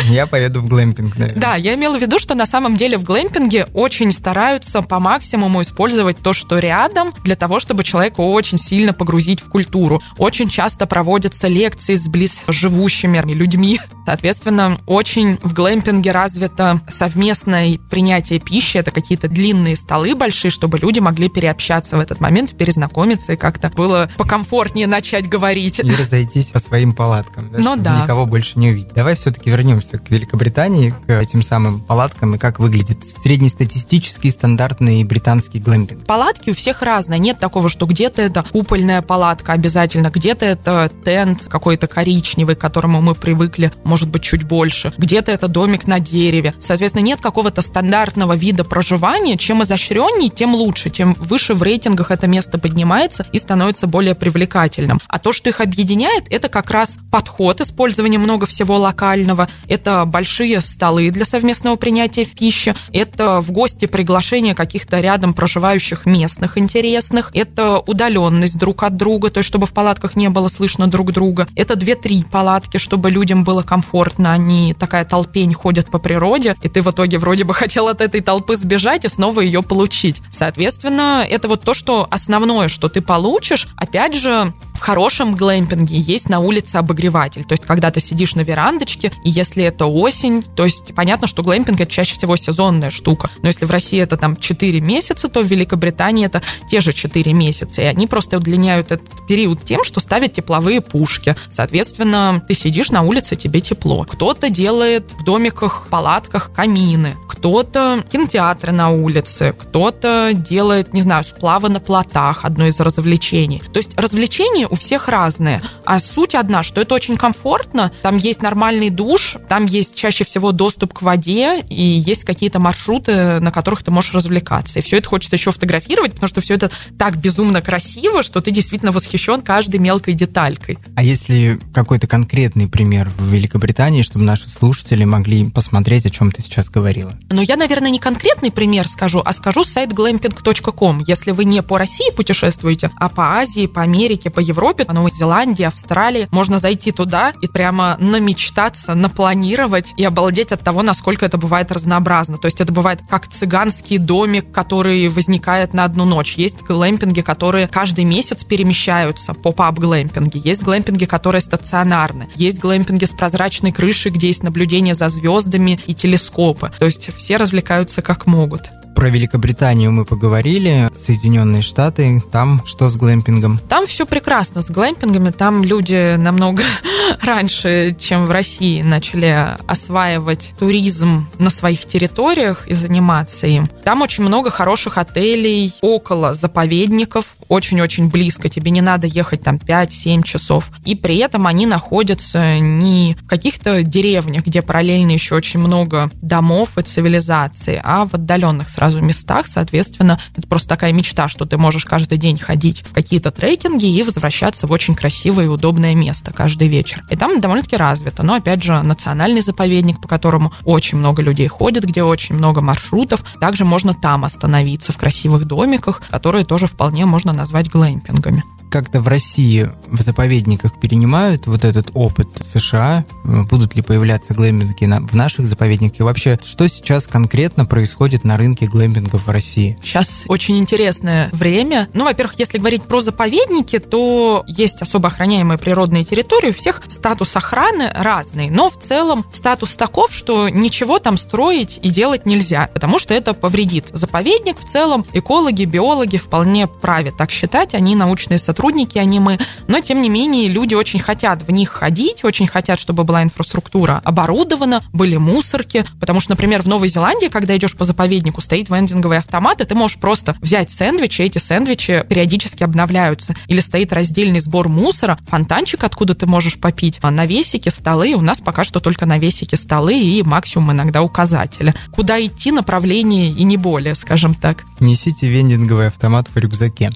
я 0.04 0.26
поеду 0.26 0.60
в 0.60 0.68
глэмпинг, 0.68 1.16
наверное. 1.16 1.40
Да, 1.40 1.54
я 1.56 1.74
имела 1.74 1.98
в 1.98 2.00
виду, 2.00 2.18
что 2.18 2.34
на 2.34 2.46
самом 2.46 2.76
деле 2.76 2.98
в 2.98 3.04
глэмпинге 3.04 3.66
очень 3.74 4.12
стараются 4.12 4.82
по 4.82 4.98
максимуму 4.98 5.62
использовать 5.62 6.18
то, 6.18 6.32
что 6.32 6.58
рядом, 6.58 7.12
для 7.24 7.36
того, 7.36 7.60
чтобы 7.60 7.84
человека 7.84 8.20
очень 8.20 8.58
сильно 8.58 8.92
погрузить 8.92 9.40
в 9.40 9.48
культуру. 9.48 10.02
Очень 10.18 10.48
часто 10.48 10.86
проводятся 10.86 11.48
лекции 11.48 11.94
с 11.94 12.06
близ 12.08 12.44
живущими 12.48 13.14
людьми. 13.32 13.80
Соответственно, 14.06 14.78
очень 14.86 15.38
в 15.42 15.52
глэмпинге 15.54 16.03
развито 16.10 16.80
совместное 16.88 17.78
принятие 17.90 18.38
пищи. 18.38 18.78
Это 18.78 18.90
какие-то 18.90 19.28
длинные 19.28 19.76
столы 19.76 20.14
большие, 20.14 20.50
чтобы 20.50 20.78
люди 20.78 21.00
могли 21.00 21.28
переобщаться 21.28 21.96
в 21.96 22.00
этот 22.00 22.20
момент, 22.20 22.56
перезнакомиться 22.56 23.32
и 23.32 23.36
как-то 23.36 23.70
было 23.70 24.10
покомфортнее 24.16 24.86
начать 24.86 25.28
говорить. 25.28 25.80
И 25.80 25.94
разойтись 25.94 26.46
по 26.46 26.58
своим 26.58 26.92
палаткам. 26.92 27.50
Да? 27.52 27.58
Ну 27.58 27.76
да. 27.76 28.02
Никого 28.02 28.26
больше 28.26 28.58
не 28.58 28.70
увидеть. 28.70 28.94
Давай 28.94 29.16
все-таки 29.16 29.50
вернемся 29.50 29.98
к 29.98 30.10
Великобритании, 30.10 30.94
к 31.06 31.10
этим 31.10 31.42
самым 31.42 31.80
палаткам 31.80 32.34
и 32.34 32.38
как 32.38 32.58
выглядит 32.58 32.98
среднестатистический 33.22 34.30
стандартный 34.30 35.04
британский 35.04 35.58
глэмпинг. 35.58 36.04
Палатки 36.06 36.50
у 36.50 36.54
всех 36.54 36.82
разные. 36.82 37.18
Нет 37.18 37.38
такого, 37.38 37.68
что 37.68 37.86
где-то 37.86 38.22
это 38.22 38.44
купольная 38.52 39.02
палатка 39.02 39.52
обязательно, 39.52 40.10
где-то 40.10 40.44
это 40.44 40.90
тент 41.04 41.46
какой-то 41.48 41.86
коричневый, 41.86 42.56
к 42.56 42.60
которому 42.60 43.00
мы 43.00 43.14
привыкли, 43.14 43.72
может 43.84 44.08
быть, 44.08 44.22
чуть 44.22 44.44
больше. 44.44 44.92
Где-то 44.96 45.32
это 45.32 45.48
домик 45.48 45.86
на 45.86 45.93
дереве. 46.00 46.54
Соответственно, 46.60 47.02
нет 47.02 47.20
какого-то 47.20 47.62
стандартного 47.62 48.34
вида 48.34 48.64
проживания. 48.64 49.36
Чем 49.36 49.62
изощреннее, 49.62 50.28
тем 50.28 50.54
лучше. 50.54 50.90
Тем 50.90 51.14
выше 51.14 51.54
в 51.54 51.62
рейтингах 51.62 52.10
это 52.10 52.26
место 52.26 52.58
поднимается 52.58 53.26
и 53.32 53.38
становится 53.38 53.86
более 53.86 54.14
привлекательным. 54.14 55.00
А 55.08 55.18
то, 55.18 55.32
что 55.32 55.50
их 55.50 55.60
объединяет, 55.60 56.24
это 56.30 56.48
как 56.48 56.70
раз 56.70 56.98
подход 57.10 57.44
дресс-код, 57.44 57.60
использование 57.60 58.18
много 58.18 58.46
всего 58.46 58.78
локального, 58.78 59.48
это 59.68 60.04
большие 60.04 60.60
столы 60.60 61.10
для 61.10 61.24
совместного 61.24 61.76
принятия 61.76 62.24
пищи, 62.24 62.74
это 62.92 63.40
в 63.40 63.50
гости 63.50 63.86
приглашение 63.86 64.54
каких-то 64.54 65.00
рядом 65.00 65.34
проживающих 65.34 66.06
местных 66.06 66.58
интересных, 66.58 67.30
это 67.34 67.78
удаленность 67.78 68.58
друг 68.58 68.82
от 68.82 68.96
друга, 68.96 69.30
то 69.30 69.38
есть 69.38 69.48
чтобы 69.48 69.66
в 69.66 69.72
палатках 69.72 70.16
не 70.16 70.30
было 70.30 70.48
слышно 70.48 70.86
друг 70.86 71.12
друга, 71.12 71.46
это 71.56 71.76
две-три 71.76 72.24
палатки, 72.24 72.78
чтобы 72.78 73.10
людям 73.10 73.44
было 73.44 73.62
комфортно, 73.62 74.32
они 74.32 74.74
такая 74.74 75.04
толпень 75.04 75.52
ходят 75.84 75.90
по 75.90 75.98
природе, 75.98 76.56
и 76.62 76.68
ты 76.68 76.82
в 76.82 76.90
итоге 76.90 77.18
вроде 77.18 77.44
бы 77.44 77.54
хотел 77.54 77.88
от 77.88 78.00
этой 78.00 78.20
толпы 78.20 78.56
сбежать 78.56 79.04
и 79.04 79.08
снова 79.08 79.40
ее 79.40 79.62
получить. 79.62 80.20
Соответственно, 80.30 81.24
это 81.28 81.48
вот 81.48 81.62
то, 81.62 81.74
что 81.74 82.06
основное, 82.10 82.68
что 82.68 82.88
ты 82.88 83.00
получишь, 83.00 83.68
опять 83.76 84.14
же, 84.14 84.52
в 84.74 84.80
хорошем 84.80 85.36
глэмпинге 85.36 85.96
есть 85.96 86.28
на 86.28 86.40
улице 86.40 86.76
обогреватель. 86.76 87.44
То 87.44 87.52
есть, 87.52 87.64
когда 87.64 87.90
ты 87.90 88.00
сидишь 88.00 88.34
на 88.34 88.42
верандочке, 88.42 89.12
и 89.24 89.30
если 89.30 89.64
это 89.64 89.86
осень, 89.86 90.42
то 90.42 90.64
есть 90.64 90.94
понятно, 90.94 91.26
что 91.26 91.42
глэмпинг 91.42 91.80
это 91.80 91.90
чаще 91.90 92.14
всего 92.14 92.36
сезонная 92.36 92.90
штука. 92.90 93.30
Но 93.42 93.48
если 93.48 93.64
в 93.64 93.70
России 93.70 94.00
это 94.00 94.16
там 94.16 94.36
4 94.36 94.80
месяца, 94.80 95.28
то 95.28 95.42
в 95.42 95.46
Великобритании 95.46 96.26
это 96.26 96.42
те 96.70 96.80
же 96.80 96.92
4 96.92 97.32
месяца. 97.32 97.82
И 97.82 97.84
они 97.84 98.06
просто 98.06 98.36
удлиняют 98.36 98.90
этот 98.90 99.08
период 99.26 99.64
тем, 99.64 99.84
что 99.84 100.00
ставят 100.00 100.34
тепловые 100.34 100.80
пушки. 100.80 101.36
Соответственно, 101.48 102.42
ты 102.46 102.54
сидишь 102.54 102.90
на 102.90 103.02
улице, 103.02 103.36
тебе 103.36 103.60
тепло. 103.60 104.04
Кто-то 104.04 104.50
делает 104.50 105.12
в 105.18 105.24
домиках, 105.24 105.73
палатках 105.88 106.52
камины, 106.52 107.16
кто-то 107.28 108.04
кинотеатры 108.10 108.72
на 108.72 108.90
улице, 108.90 109.54
кто-то 109.58 110.30
делает, 110.32 110.92
не 110.92 111.00
знаю, 111.00 111.24
сплавы 111.24 111.68
на 111.68 111.80
плотах, 111.80 112.44
одно 112.44 112.66
из 112.66 112.80
развлечений. 112.80 113.62
То 113.72 113.78
есть 113.78 113.90
развлечения 113.96 114.66
у 114.66 114.74
всех 114.76 115.08
разные. 115.08 115.62
А 115.84 116.00
суть 116.00 116.34
одна, 116.34 116.62
что 116.62 116.80
это 116.80 116.94
очень 116.94 117.16
комфортно, 117.16 117.92
там 118.02 118.16
есть 118.16 118.42
нормальный 118.42 118.90
душ, 118.90 119.36
там 119.48 119.66
есть 119.66 119.94
чаще 119.94 120.24
всего 120.24 120.52
доступ 120.52 120.94
к 120.94 121.02
воде, 121.02 121.60
и 121.60 121.82
есть 121.82 122.24
какие-то 122.24 122.58
маршруты, 122.58 123.40
на 123.40 123.50
которых 123.50 123.82
ты 123.82 123.90
можешь 123.90 124.14
развлекаться. 124.14 124.78
И 124.78 124.82
все 124.82 124.98
это 124.98 125.08
хочется 125.08 125.36
еще 125.36 125.50
фотографировать, 125.50 126.12
потому 126.12 126.28
что 126.28 126.40
все 126.40 126.54
это 126.54 126.70
так 126.98 127.16
безумно 127.16 127.60
красиво, 127.60 128.22
что 128.22 128.40
ты 128.40 128.50
действительно 128.50 128.92
восхищен 128.92 129.40
каждой 129.40 129.80
мелкой 129.80 130.14
деталькой. 130.14 130.78
А 130.96 131.02
если 131.02 131.58
какой-то 131.72 132.06
конкретный 132.06 132.68
пример 132.68 133.10
в 133.18 133.26
Великобритании, 133.26 134.02
чтобы 134.02 134.24
наши 134.24 134.48
слушатели 134.48 135.04
могли 135.04 135.50
посмотреть, 135.64 136.04
о 136.04 136.10
чем 136.10 136.30
ты 136.30 136.42
сейчас 136.42 136.68
говорила? 136.68 137.14
Ну, 137.30 137.40
я, 137.40 137.56
наверное, 137.56 137.88
не 137.88 137.98
конкретный 137.98 138.52
пример 138.52 138.86
скажу, 138.86 139.22
а 139.24 139.32
скажу 139.32 139.64
сайт 139.64 139.92
glamping.com. 139.92 141.04
Если 141.06 141.30
вы 141.30 141.46
не 141.46 141.62
по 141.62 141.78
России 141.78 142.10
путешествуете, 142.14 142.90
а 142.96 143.08
по 143.08 143.38
Азии, 143.38 143.66
по 143.66 143.80
Америке, 143.80 144.28
по 144.28 144.40
Европе, 144.40 144.84
по 144.84 144.92
Новой 144.92 145.10
Зеландии, 145.10 145.64
Австралии. 145.64 146.28
Можно 146.30 146.58
зайти 146.58 146.92
туда 146.92 147.32
и 147.40 147.46
прямо 147.46 147.96
намечтаться, 147.98 148.94
напланировать 148.94 149.94
и 149.96 150.04
обалдеть 150.04 150.52
от 150.52 150.60
того, 150.60 150.82
насколько 150.82 151.24
это 151.24 151.38
бывает 151.38 151.72
разнообразно. 151.72 152.36
То 152.36 152.44
есть 152.44 152.60
это 152.60 152.70
бывает 152.70 153.00
как 153.08 153.26
цыганский 153.28 153.96
домик, 153.96 154.52
который 154.52 155.08
возникает 155.08 155.72
на 155.72 155.84
одну 155.84 156.04
ночь. 156.04 156.34
Есть 156.34 156.60
глэмпинги, 156.60 157.22
которые 157.22 157.68
каждый 157.68 158.04
месяц 158.04 158.44
перемещаются, 158.44 159.32
поп-ап 159.32 159.78
глэмпинги. 159.78 160.42
Есть 160.46 160.62
глэмпинги, 160.62 161.06
которые 161.06 161.40
стационарны. 161.40 162.28
Есть 162.34 162.58
глэмпинги 162.58 163.06
с 163.06 163.14
прозрачной 163.14 163.72
крышей, 163.72 164.12
где 164.12 164.26
есть 164.26 164.42
наблюдение 164.42 164.92
за 164.92 165.08
звездами 165.08 165.43
и 165.86 165.94
телескопы. 165.94 166.72
То 166.78 166.84
есть 166.84 167.14
все 167.16 167.36
развлекаются 167.36 168.02
как 168.02 168.26
могут. 168.26 168.70
Про 168.94 169.08
Великобританию 169.08 169.90
мы 169.90 170.04
поговорили, 170.04 170.88
Соединенные 170.94 171.62
Штаты, 171.62 172.22
там 172.30 172.62
что 172.64 172.88
с 172.88 172.96
глэмпингом? 172.96 173.58
Там 173.68 173.86
все 173.86 174.06
прекрасно 174.06 174.62
с 174.62 174.70
глэмпингами, 174.70 175.30
там 175.30 175.64
люди 175.64 176.16
намного 176.16 176.62
раньше, 177.22 177.96
чем 177.98 178.26
в 178.26 178.30
России, 178.30 178.82
начали 178.82 179.56
осваивать 179.66 180.54
туризм 180.58 181.26
на 181.38 181.50
своих 181.50 181.84
территориях 181.86 182.68
и 182.68 182.74
заниматься 182.74 183.46
им. 183.46 183.68
Там 183.82 184.02
очень 184.02 184.24
много 184.24 184.50
хороших 184.50 184.96
отелей 184.96 185.74
около 185.80 186.34
заповедников, 186.34 187.24
очень-очень 187.48 188.08
близко, 188.08 188.48
тебе 188.48 188.70
не 188.70 188.80
надо 188.80 189.06
ехать 189.06 189.42
там 189.42 189.56
5-7 189.56 190.22
часов. 190.22 190.70
И 190.84 190.94
при 190.94 191.18
этом 191.18 191.46
они 191.46 191.66
находятся 191.66 192.58
не 192.58 193.16
в 193.20 193.26
каких-то 193.26 193.82
деревнях, 193.82 194.46
где 194.46 194.62
параллельно 194.62 195.10
еще 195.10 195.34
очень 195.34 195.60
много 195.60 196.10
домов 196.22 196.78
и 196.78 196.82
цивилизации, 196.82 197.80
а 197.82 198.06
в 198.06 198.14
отдаленных 198.14 198.70
сразу 198.70 198.83
местах, 199.04 199.46
соответственно, 199.46 200.20
это 200.34 200.46
просто 200.46 200.68
такая 200.68 200.92
мечта, 200.92 201.28
что 201.28 201.44
ты 201.44 201.56
можешь 201.58 201.84
каждый 201.84 202.18
день 202.18 202.38
ходить 202.38 202.84
в 202.86 202.92
какие-то 202.92 203.30
трекинги 203.30 203.86
и 203.86 204.02
возвращаться 204.02 204.66
в 204.66 204.72
очень 204.72 204.94
красивое 204.94 205.46
и 205.46 205.48
удобное 205.48 205.94
место 205.94 206.32
каждый 206.32 206.68
вечер. 206.68 207.04
И 207.10 207.16
там 207.16 207.40
довольно-таки 207.40 207.76
развито. 207.76 208.22
Но, 208.22 208.34
опять 208.34 208.62
же, 208.62 208.80
национальный 208.82 209.40
заповедник, 209.40 210.00
по 210.00 210.08
которому 210.08 210.52
очень 210.64 210.98
много 210.98 211.22
людей 211.22 211.48
ходит, 211.48 211.84
где 211.84 212.02
очень 212.02 212.34
много 212.34 212.60
маршрутов. 212.60 213.24
Также 213.40 213.64
можно 213.64 213.94
там 213.94 214.24
остановиться 214.24 214.92
в 214.92 214.96
красивых 214.96 215.46
домиках, 215.46 216.02
которые 216.10 216.44
тоже 216.44 216.66
вполне 216.66 217.06
можно 217.06 217.32
назвать 217.32 217.70
глэмпингами 217.70 218.44
как-то 218.70 219.00
в 219.00 219.08
России 219.08 219.70
в 219.86 220.00
заповедниках 220.02 220.80
перенимают 220.80 221.46
вот 221.46 221.64
этот 221.64 221.90
опыт 221.94 222.28
США? 222.44 223.04
Будут 223.24 223.76
ли 223.76 223.82
появляться 223.82 224.34
глэмпинги 224.34 224.84
в 225.06 225.14
наших 225.14 225.46
заповедниках? 225.46 226.00
И 226.00 226.02
вообще, 226.02 226.38
что 226.42 226.68
сейчас 226.68 227.06
конкретно 227.06 227.66
происходит 227.66 228.24
на 228.24 228.36
рынке 228.36 228.66
глэмпингов 228.66 229.26
в 229.26 229.30
России? 229.30 229.78
Сейчас 229.82 230.24
очень 230.28 230.58
интересное 230.58 231.30
время. 231.32 231.88
Ну, 231.94 232.04
во-первых, 232.04 232.38
если 232.38 232.58
говорить 232.58 232.82
про 232.82 233.00
заповедники, 233.00 233.78
то 233.78 234.42
есть 234.46 234.82
особо 234.82 235.08
охраняемые 235.08 235.58
природные 235.58 236.04
территории. 236.04 236.50
У 236.50 236.54
всех 236.54 236.82
статус 236.88 237.36
охраны 237.36 237.92
разный. 237.94 238.50
Но 238.50 238.70
в 238.70 238.80
целом 238.80 239.24
статус 239.32 239.76
таков, 239.76 240.12
что 240.12 240.48
ничего 240.48 240.98
там 240.98 241.16
строить 241.16 241.78
и 241.80 241.90
делать 241.90 242.26
нельзя, 242.26 242.68
потому 242.72 242.98
что 242.98 243.14
это 243.14 243.34
повредит. 243.34 243.86
Заповедник 243.92 244.58
в 244.58 244.68
целом 244.68 245.06
экологи, 245.12 245.64
биологи 245.64 246.16
вполне 246.16 246.66
праве 246.66 247.12
так 247.16 247.30
считать. 247.30 247.74
Они 247.74 247.94
научные 247.94 248.38
сотрудники 248.38 248.53
сотрудники, 248.54 248.98
а 248.98 249.04
не 249.04 249.18
мы. 249.18 249.38
Но, 249.66 249.80
тем 249.80 250.00
не 250.00 250.08
менее, 250.08 250.46
люди 250.46 250.76
очень 250.76 251.00
хотят 251.00 251.42
в 251.42 251.50
них 251.50 251.70
ходить, 251.70 252.22
очень 252.22 252.46
хотят, 252.46 252.78
чтобы 252.78 253.02
была 253.02 253.24
инфраструктура 253.24 254.00
оборудована, 254.04 254.80
были 254.92 255.16
мусорки. 255.16 255.84
Потому 255.98 256.20
что, 256.20 256.30
например, 256.30 256.62
в 256.62 256.68
Новой 256.68 256.86
Зеландии, 256.86 257.26
когда 257.26 257.56
идешь 257.56 257.76
по 257.76 257.82
заповеднику, 257.82 258.40
стоит 258.40 258.70
вендинговый 258.70 259.18
автомат, 259.18 259.60
и 259.60 259.64
ты 259.64 259.74
можешь 259.74 259.98
просто 259.98 260.36
взять 260.40 260.70
сэндвичи, 260.70 261.22
и 261.22 261.24
эти 261.24 261.38
сэндвичи 261.38 262.04
периодически 262.08 262.62
обновляются. 262.62 263.34
Или 263.48 263.58
стоит 263.58 263.92
раздельный 263.92 264.38
сбор 264.38 264.68
мусора, 264.68 265.18
фонтанчик, 265.28 265.82
откуда 265.82 266.14
ты 266.14 266.26
можешь 266.26 266.60
попить, 266.60 267.00
а 267.02 267.10
навесики, 267.10 267.70
столы. 267.70 268.14
У 268.14 268.20
нас 268.20 268.40
пока 268.40 268.62
что 268.62 268.78
только 268.78 269.04
навесики, 269.04 269.56
столы 269.56 269.98
и 269.98 270.22
максимум 270.22 270.70
иногда 270.70 271.02
указатели. 271.02 271.74
Куда 271.90 272.24
идти, 272.24 272.52
направление 272.52 273.30
и 273.30 273.42
не 273.42 273.56
более, 273.56 273.96
скажем 273.96 274.34
так. 274.34 274.62
Несите 274.78 275.28
вендинговый 275.28 275.88
автомат 275.88 276.28
в 276.32 276.38
рюкзаке. 276.38 276.92